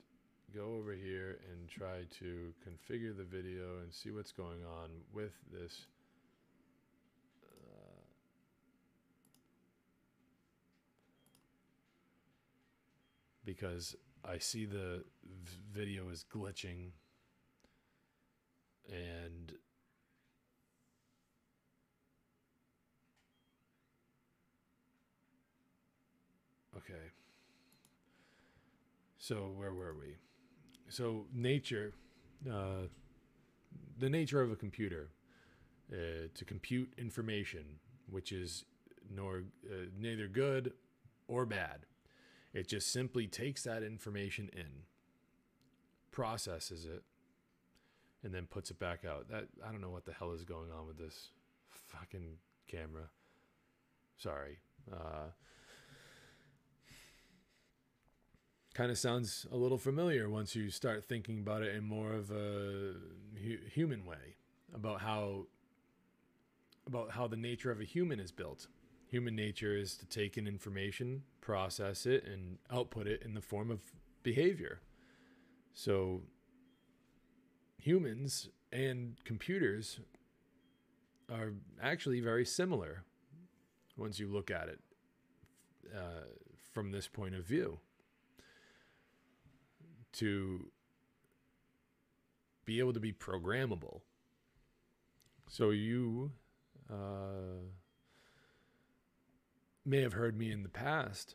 [0.54, 5.32] go over here and try to configure the video and see what's going on with
[5.52, 5.86] this
[7.44, 8.00] uh,
[13.44, 13.94] because
[14.24, 15.04] I see the
[15.72, 16.90] video is glitching
[18.90, 19.52] and
[26.76, 27.10] okay.
[29.18, 30.16] So where were we?
[30.88, 31.94] So nature
[32.50, 32.88] uh,
[33.98, 35.10] the nature of a computer
[35.92, 37.64] uh, to compute information
[38.08, 38.64] which is
[39.12, 40.72] nor uh, neither good
[41.28, 41.86] or bad.
[42.52, 44.84] It just simply takes that information in
[46.10, 47.04] processes it
[48.22, 49.28] and then puts it back out.
[49.28, 51.28] That i don't know what the hell is going on with this
[51.70, 52.36] fucking
[52.68, 53.08] camera.
[54.18, 54.58] Sorry.
[54.92, 55.30] Uh,
[58.74, 62.30] kind of sounds a little familiar once you start thinking about it in more of
[62.30, 62.94] a
[63.42, 64.36] hu- human way
[64.74, 65.46] about how
[66.86, 68.66] about how the nature of a human is built.
[69.08, 73.70] Human nature is to take in information process it and output it in the form
[73.70, 73.80] of
[74.22, 74.80] behavior.
[75.72, 76.22] So
[77.80, 80.00] humans and computers
[81.30, 81.52] are
[81.82, 83.04] actually very similar
[83.96, 84.80] once you look at it
[85.94, 86.24] uh,
[86.72, 87.78] from this point of view
[90.12, 90.70] to
[92.64, 94.00] be able to be programmable.
[95.48, 96.30] So you
[96.90, 97.64] uh,
[99.84, 101.34] may have heard me in the past,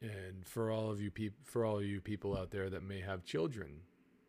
[0.00, 3.00] and for all of you people, for all of you people out there that may
[3.00, 3.80] have children,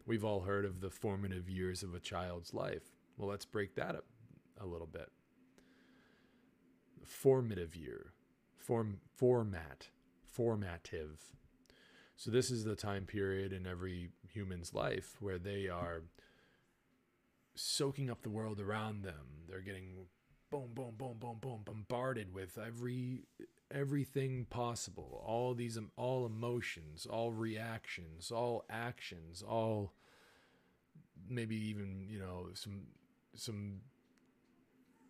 [0.05, 2.83] we've all heard of the formative years of a child's life.
[3.17, 4.05] Well, let's break that up
[4.59, 5.11] a little bit.
[7.03, 8.13] Formative year,
[8.57, 9.89] form format,
[10.23, 11.33] formative.
[12.15, 16.03] So this is the time period in every human's life where they are
[17.55, 19.45] soaking up the world around them.
[19.49, 20.05] They're getting
[20.51, 23.21] boom, boom, boom, boom, boom, bombarded with every
[23.73, 25.23] everything possible.
[25.25, 29.93] All these all emotions, all reactions, all actions, all
[31.29, 32.83] maybe even, you know, some
[33.35, 33.81] some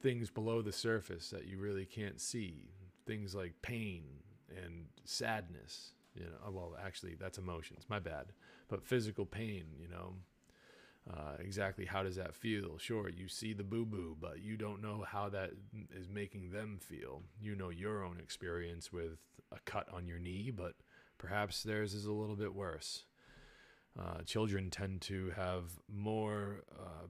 [0.02, 2.70] things below the surface that you really can't see.
[3.06, 4.04] Things like pain
[4.64, 6.52] and sadness, you know.
[6.52, 7.86] Well, actually, that's emotions.
[7.90, 8.28] My bad.
[8.68, 10.16] But physical pain, you know.
[11.10, 12.78] Uh, exactly how does that feel?
[12.78, 15.52] Sure, you see the boo boo, but you don't know how that
[15.96, 17.24] is making them feel.
[17.40, 19.18] You know your own experience with
[19.52, 20.74] a cut on your knee, but
[21.18, 23.06] perhaps theirs is a little bit worse.
[24.00, 27.08] Uh, children tend to have more, uh,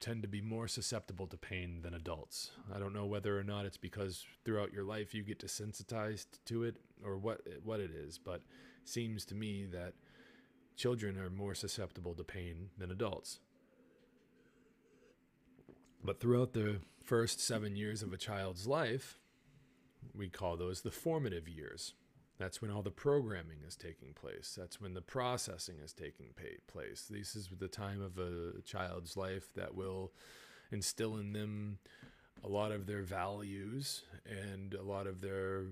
[0.00, 2.52] tend to be more susceptible to pain than adults.
[2.74, 6.62] I don't know whether or not it's because throughout your life you get desensitized to
[6.62, 8.42] it or what what it is, but
[8.84, 9.94] seems to me that
[10.76, 13.40] children are more susceptible to pain than adults.
[16.04, 19.18] But throughout the first seven years of a child's life,
[20.14, 21.94] we call those the formative years.
[22.38, 24.56] That's when all the programming is taking place.
[24.58, 26.30] That's when the processing is taking
[26.66, 27.06] place.
[27.08, 30.12] This is the time of a child's life that will
[30.72, 31.78] instill in them
[32.42, 35.66] a lot of their values and a lot of their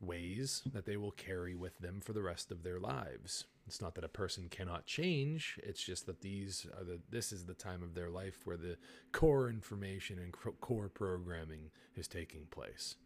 [0.00, 3.44] ways that they will carry with them for the rest of their lives.
[3.68, 5.60] It's not that a person cannot change.
[5.62, 8.78] It's just that these are the this is the time of their life where the
[9.12, 12.96] core information and core programming is taking place.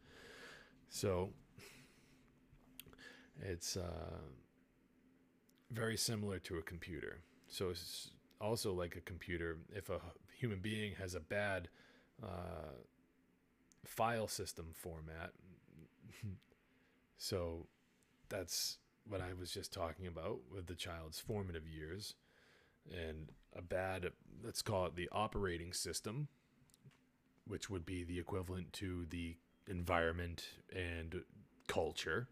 [0.89, 1.31] So
[3.41, 4.21] it's uh,
[5.73, 7.23] very similar to a computer.
[7.49, 8.11] So it's
[8.41, 9.59] also like a computer.
[9.75, 9.99] If a
[10.39, 11.71] human being has a bad
[12.23, 12.77] uh,
[13.85, 15.33] file system format,
[17.19, 17.67] so
[18.29, 18.79] that's
[19.09, 22.15] what I was just talking about with the child's formative years
[22.91, 24.11] and a bad,
[24.45, 26.29] let's call it the operating system,
[27.47, 29.37] which would be the equivalent to the
[29.69, 30.45] environment
[30.75, 31.23] and
[31.69, 32.29] culture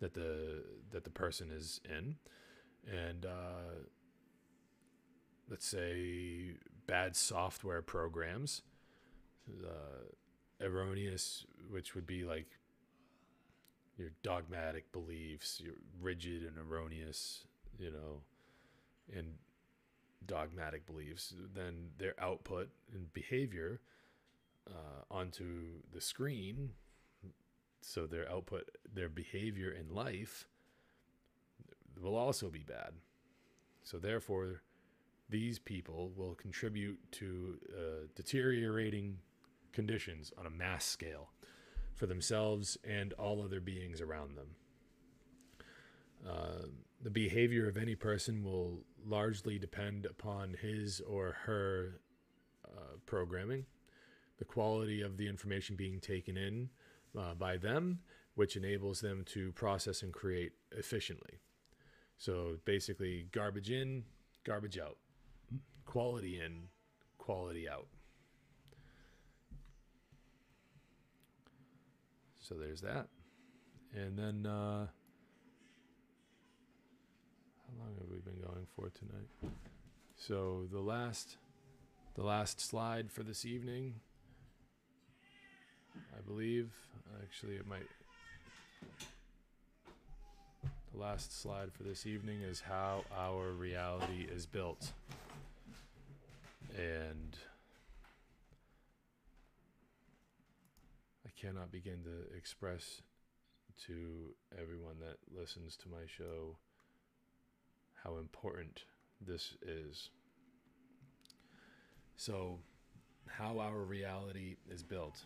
[0.00, 2.16] that the that the person is in,
[2.90, 3.78] and uh,
[5.48, 6.56] let's say
[6.86, 8.62] bad software programs,
[9.64, 12.58] uh, erroneous, which would be like
[13.96, 17.44] your dogmatic beliefs, your rigid and erroneous,
[17.78, 18.22] you know,
[19.14, 19.34] and
[20.26, 23.80] dogmatic beliefs, then their output and behavior
[24.68, 26.70] uh, onto the screen.
[27.82, 30.48] So their output, their behavior in life
[32.00, 32.94] will also be bad.
[33.82, 34.62] So therefore,
[35.28, 39.18] these people will contribute to uh, deteriorating
[39.72, 41.30] conditions on a mass scale
[41.94, 44.48] for themselves and all other beings around them.
[46.28, 46.66] Uh,
[47.02, 52.00] the behavior of any person will largely depend upon his or her
[52.66, 53.66] uh, programming,
[54.38, 56.70] the quality of the information being taken in
[57.18, 58.00] uh, by them,
[58.34, 61.38] which enables them to process and create efficiently.
[62.16, 64.04] So basically, garbage in,
[64.44, 64.96] garbage out,
[65.84, 66.68] quality in,
[67.18, 67.86] quality out.
[72.46, 73.06] So there's that.
[73.94, 74.86] And then, uh,
[77.66, 79.54] how long have we been going for tonight?
[80.16, 81.38] So the last,
[82.16, 83.94] the last slide for this evening,
[86.14, 86.70] I believe.
[87.22, 87.88] Actually, it might.
[90.92, 94.92] The last slide for this evening is how our reality is built.
[96.76, 97.38] And
[101.40, 103.02] cannot begin to express
[103.86, 106.56] to everyone that listens to my show
[108.02, 108.84] how important
[109.20, 110.10] this is.
[112.16, 112.60] So,
[113.26, 115.24] how our reality is built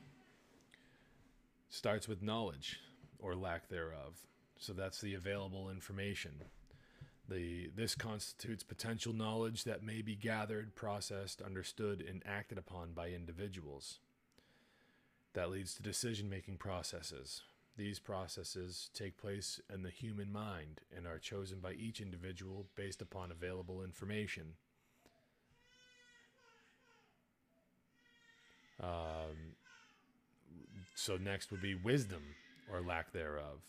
[1.68, 2.80] starts with knowledge
[3.18, 4.26] or lack thereof.
[4.59, 6.32] So that's the available information.
[7.28, 13.11] The, this constitutes potential knowledge that may be gathered, processed, understood, and acted upon by
[13.11, 13.98] individuals.
[15.39, 17.43] That leads to decision making processes.
[17.76, 23.01] These processes take place in the human mind and are chosen by each individual based
[23.01, 24.55] upon available information.
[28.82, 29.55] Um,
[30.97, 32.34] so next would be wisdom
[32.68, 33.61] or lack thereof.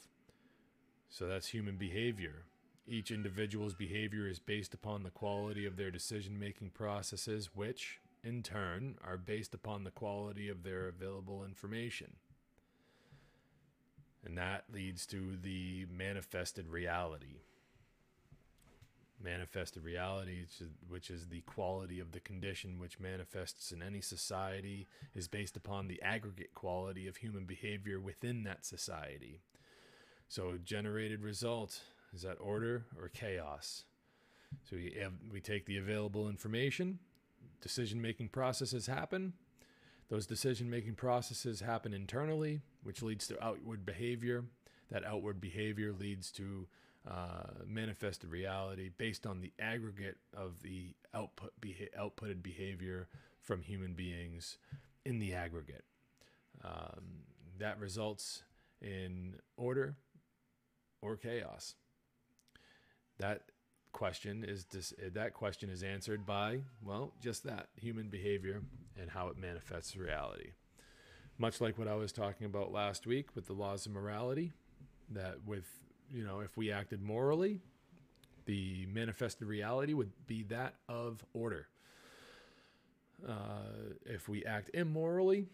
[1.11, 2.45] So that's human behavior.
[2.87, 8.43] Each individual's behavior is based upon the quality of their decision making processes, which, in
[8.43, 12.13] turn, are based upon the quality of their available information.
[14.25, 17.41] And that leads to the manifested reality.
[19.21, 20.45] Manifested reality,
[20.87, 25.87] which is the quality of the condition which manifests in any society, is based upon
[25.87, 29.41] the aggregate quality of human behavior within that society.
[30.27, 31.81] So, generated result
[32.13, 33.83] is that order or chaos?
[34.69, 36.99] So, we, have, we take the available information,
[37.61, 39.33] decision making processes happen.
[40.09, 44.45] Those decision making processes happen internally, which leads to outward behavior.
[44.89, 46.67] That outward behavior leads to
[47.07, 53.07] uh, manifested reality based on the aggregate of the output beha- outputted behavior
[53.39, 54.57] from human beings
[55.05, 55.85] in the aggregate.
[56.63, 57.23] Um,
[57.59, 58.43] that results
[58.81, 59.95] in order
[61.01, 61.75] or chaos.
[63.19, 63.43] That
[63.91, 68.61] question is dis- that question is answered by well just that human behavior
[68.99, 70.51] and how it manifests reality
[71.37, 74.51] much like what i was talking about last week with the laws of morality
[75.11, 75.65] that with
[76.11, 77.59] you know, if we acted morally,
[78.45, 81.67] the manifested reality would be that of order.
[83.27, 85.45] Uh, if we act immorally,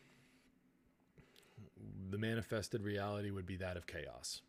[2.09, 4.41] the manifested reality would be that of chaos.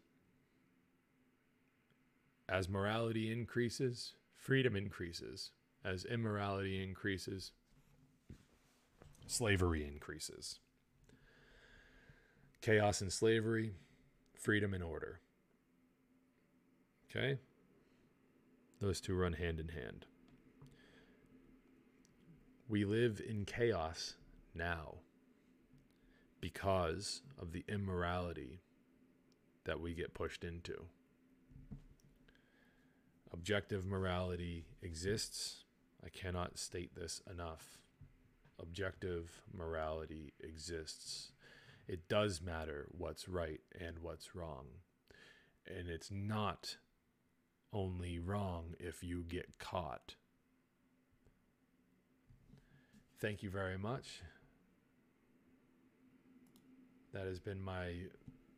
[2.49, 5.51] As morality increases, freedom increases.
[5.85, 7.53] As immorality increases,
[9.27, 10.59] slavery increases.
[12.61, 13.75] Chaos and slavery,
[14.35, 15.21] freedom and order.
[17.11, 17.39] Okay?
[18.81, 20.07] Those two run hand in hand.
[22.69, 24.15] We live in chaos
[24.55, 24.97] now
[26.41, 28.61] because of the immorality
[29.65, 30.87] that we get pushed into.
[33.37, 35.65] Objective morality exists.
[36.03, 37.79] I cannot state this enough.
[38.59, 41.33] Objective morality exists.
[41.87, 44.65] It does matter what's right and what's wrong.
[45.67, 46.79] And it's not
[47.75, 50.15] only wrong if you get caught.
[53.21, 54.23] Thank you very much.
[57.13, 57.93] That has been my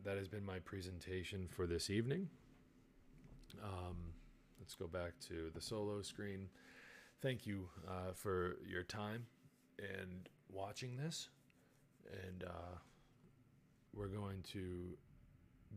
[0.04, 2.28] that has been my presentation for this evening.
[3.62, 4.14] Um,
[4.68, 6.46] let's go back to the solo screen.
[7.22, 9.24] Thank you uh, for your time
[9.78, 11.30] and watching this,
[12.26, 12.76] and uh,
[13.94, 14.90] we're going to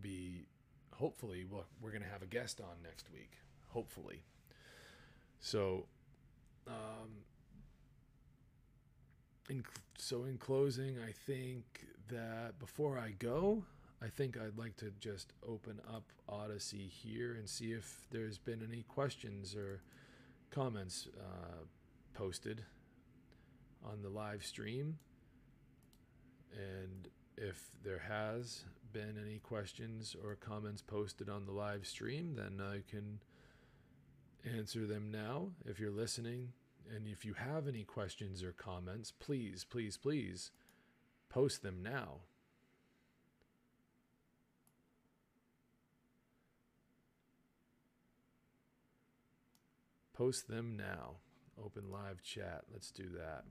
[0.02, 0.46] be
[0.94, 3.32] hopefully well, we're going to have a guest on next week.
[3.70, 4.24] Hopefully.
[5.40, 5.86] So,
[6.68, 7.24] um,
[9.50, 9.64] in,
[9.98, 13.64] so in closing, I think that before I go,
[14.04, 18.68] I think I'd like to just open up Odysee here and see if there's been
[18.68, 19.82] any questions or
[20.50, 21.66] comments uh,
[22.14, 22.64] posted
[23.86, 24.98] on the live stream.
[26.54, 32.60] And if there has, been any questions or comments posted on the live stream, then
[32.62, 33.20] I can
[34.58, 35.50] answer them now.
[35.66, 36.50] If you're listening
[36.94, 40.52] and if you have any questions or comments, please, please, please
[41.30, 42.22] post them now.
[50.22, 51.16] Post them now.
[51.64, 52.62] Open live chat.
[52.72, 53.44] Let's do that.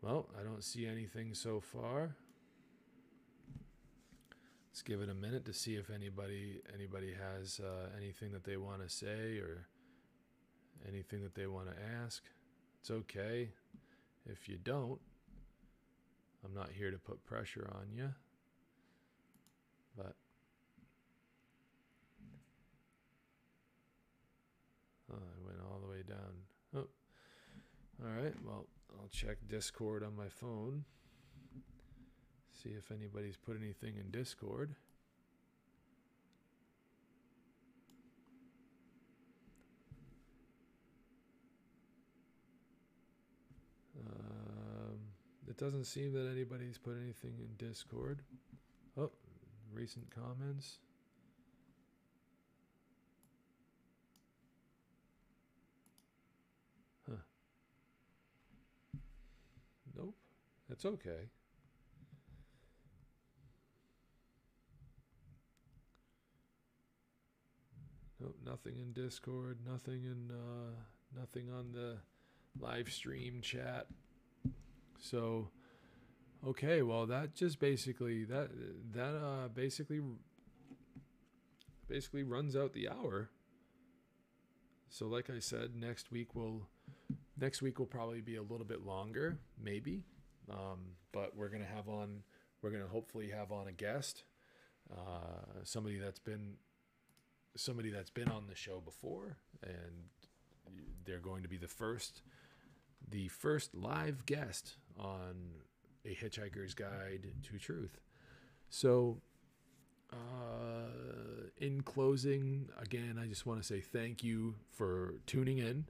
[0.00, 2.16] Well, I don't see anything so far.
[4.68, 8.56] Let's give it a minute to see if anybody anybody has uh, anything that they
[8.56, 9.68] want to say or
[10.88, 12.24] anything that they want to ask.
[12.80, 13.50] It's okay
[14.28, 14.98] if you don't.
[16.44, 18.08] I'm not here to put pressure on you.
[19.96, 20.16] But
[25.12, 26.34] oh, I went all the way down.
[26.74, 28.04] Oh.
[28.04, 28.34] All right.
[28.44, 28.66] Well,
[29.00, 30.84] I'll check Discord on my phone.
[32.62, 34.74] See if anybody's put anything in Discord.
[44.06, 44.98] Um,
[45.48, 48.22] it doesn't seem that anybody's put anything in Discord.
[48.96, 49.10] Oh,
[49.72, 50.78] recent comments.
[57.08, 57.16] Huh.
[59.96, 60.14] Nope.
[60.72, 61.28] That's okay.
[68.18, 70.70] Nope, nothing in Discord, nothing in uh
[71.14, 71.98] nothing on the
[72.58, 73.88] live stream chat.
[74.98, 75.50] So
[76.42, 78.48] okay, well that just basically that
[78.94, 80.00] that uh basically
[81.86, 83.28] basically runs out the hour.
[84.88, 86.62] So like I said, next week will
[87.38, 90.04] next week will probably be a little bit longer, maybe.
[90.52, 92.22] Um, but we're gonna have on
[92.62, 94.24] we're gonna hopefully have on a guest,
[94.90, 96.56] uh, somebody that's been
[97.56, 100.08] somebody that's been on the show before, and
[101.04, 102.22] they're going to be the first
[103.10, 105.34] the first live guest on
[106.04, 108.00] a Hitchhiker's Guide to Truth.
[108.70, 109.20] So,
[110.12, 115.86] uh, in closing, again, I just want to say thank you for tuning in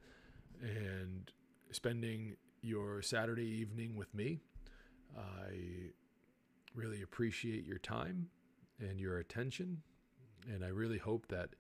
[0.61, 1.31] and
[1.71, 4.41] spending your Saturday evening with me.
[5.17, 5.91] I
[6.75, 8.29] really appreciate your time
[8.81, 9.83] and your attention,
[10.51, 11.51] and I really hope that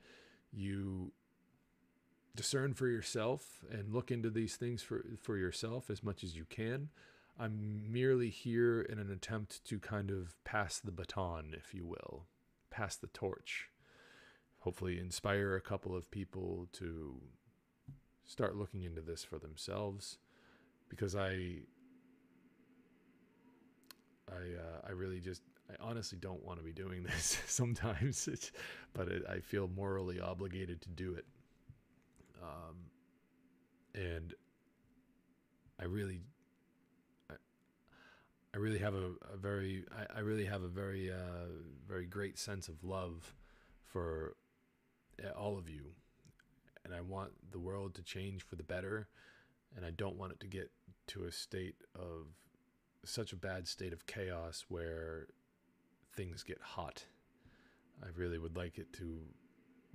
[0.53, 1.13] you
[2.35, 6.47] discern for yourself and look into these things for, for yourself as much as you
[6.49, 6.89] can.
[7.39, 12.27] I'm merely here in an attempt to kind of pass the baton, if you will,
[12.71, 13.69] pass the torch.
[14.61, 17.21] Hopefully, inspire a couple of people to
[18.25, 20.19] start looking into this for themselves
[20.89, 21.63] because I.
[24.31, 28.29] I uh, I really just I honestly don't want to be doing this sometimes,
[28.93, 31.25] but it, I feel morally obligated to do it.
[32.43, 32.77] Um,
[33.95, 34.35] and
[35.81, 36.21] I really,
[37.31, 37.35] I,
[38.55, 41.47] I really have a, a very, I, I really have a very, uh,
[41.89, 43.35] very great sense of love
[43.85, 44.35] for
[45.23, 45.93] uh, all of you,
[46.85, 49.09] and I want the world to change for the better,
[49.77, 50.71] and I don't want it to get
[51.09, 52.27] to a state of
[53.05, 55.27] such a bad state of chaos where
[56.15, 57.05] things get hot.
[58.03, 59.19] I really would like it to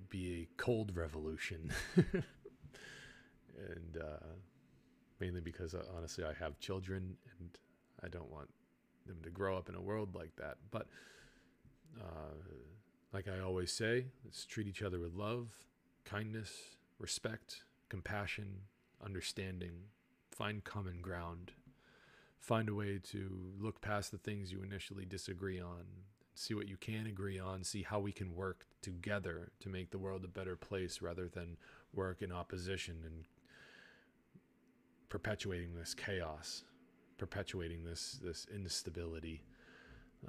[0.09, 1.71] be a cold revolution.
[1.95, 2.23] and
[4.01, 4.25] uh,
[5.19, 7.49] mainly because uh, honestly, I have children and
[8.03, 8.49] I don't want
[9.05, 10.57] them to grow up in a world like that.
[10.71, 10.87] But
[11.99, 12.35] uh,
[13.13, 15.49] like I always say, let's treat each other with love,
[16.05, 16.51] kindness,
[16.99, 18.61] respect, compassion,
[19.03, 19.73] understanding,
[20.31, 21.53] find common ground,
[22.39, 25.83] find a way to look past the things you initially disagree on,
[26.35, 29.97] see what you can agree on, see how we can work together to make the
[29.97, 31.57] world a better place rather than
[31.93, 33.25] work in opposition and
[35.09, 36.63] perpetuating this chaos,
[37.17, 39.43] perpetuating this this instability.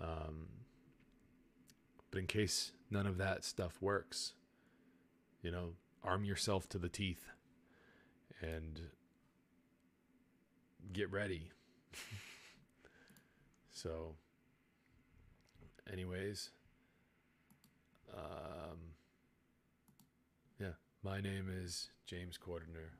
[0.00, 0.46] Um,
[2.11, 4.32] but in case none of that stuff works,
[5.42, 7.26] you know, arm yourself to the teeth
[8.40, 8.80] and
[10.92, 11.50] get ready.
[13.72, 14.14] So,
[15.93, 16.51] anyways,
[18.14, 18.78] um,
[20.61, 22.93] yeah, my name is James Cordner,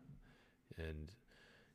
[0.76, 1.12] and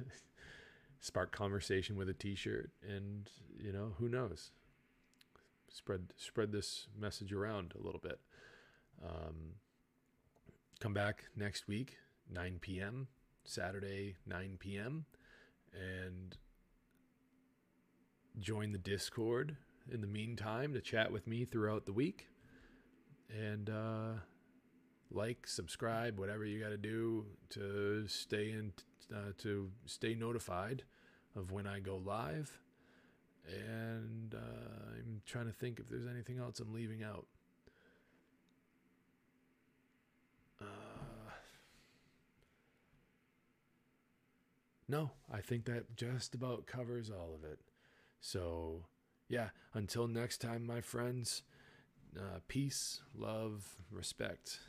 [1.00, 2.72] Spark conversation with a t shirt.
[2.88, 4.52] And, you know, who knows?
[5.70, 8.20] Spread, spread this message around a little bit.
[9.04, 9.54] Um,
[10.80, 11.98] come back next week,
[12.32, 13.08] 9 p.m.,
[13.48, 15.06] Saturday, 9 p.m.,
[15.74, 16.38] and
[18.40, 19.56] join the Discord
[19.92, 22.28] in the meantime to chat with me throughout the week.
[23.30, 24.20] And uh,
[25.12, 28.74] like, subscribe, whatever you got to do to stay in,
[29.14, 30.84] uh, to stay notified
[31.36, 32.60] of when I go live.
[33.48, 37.26] And uh, I'm trying to think if there's anything else I'm leaving out.
[40.62, 40.66] Uh,
[44.88, 47.60] no, I think that just about covers all of it.
[48.22, 48.86] So,
[49.30, 51.44] yeah, until next time, my friends,
[52.18, 54.60] uh, peace, love, respect.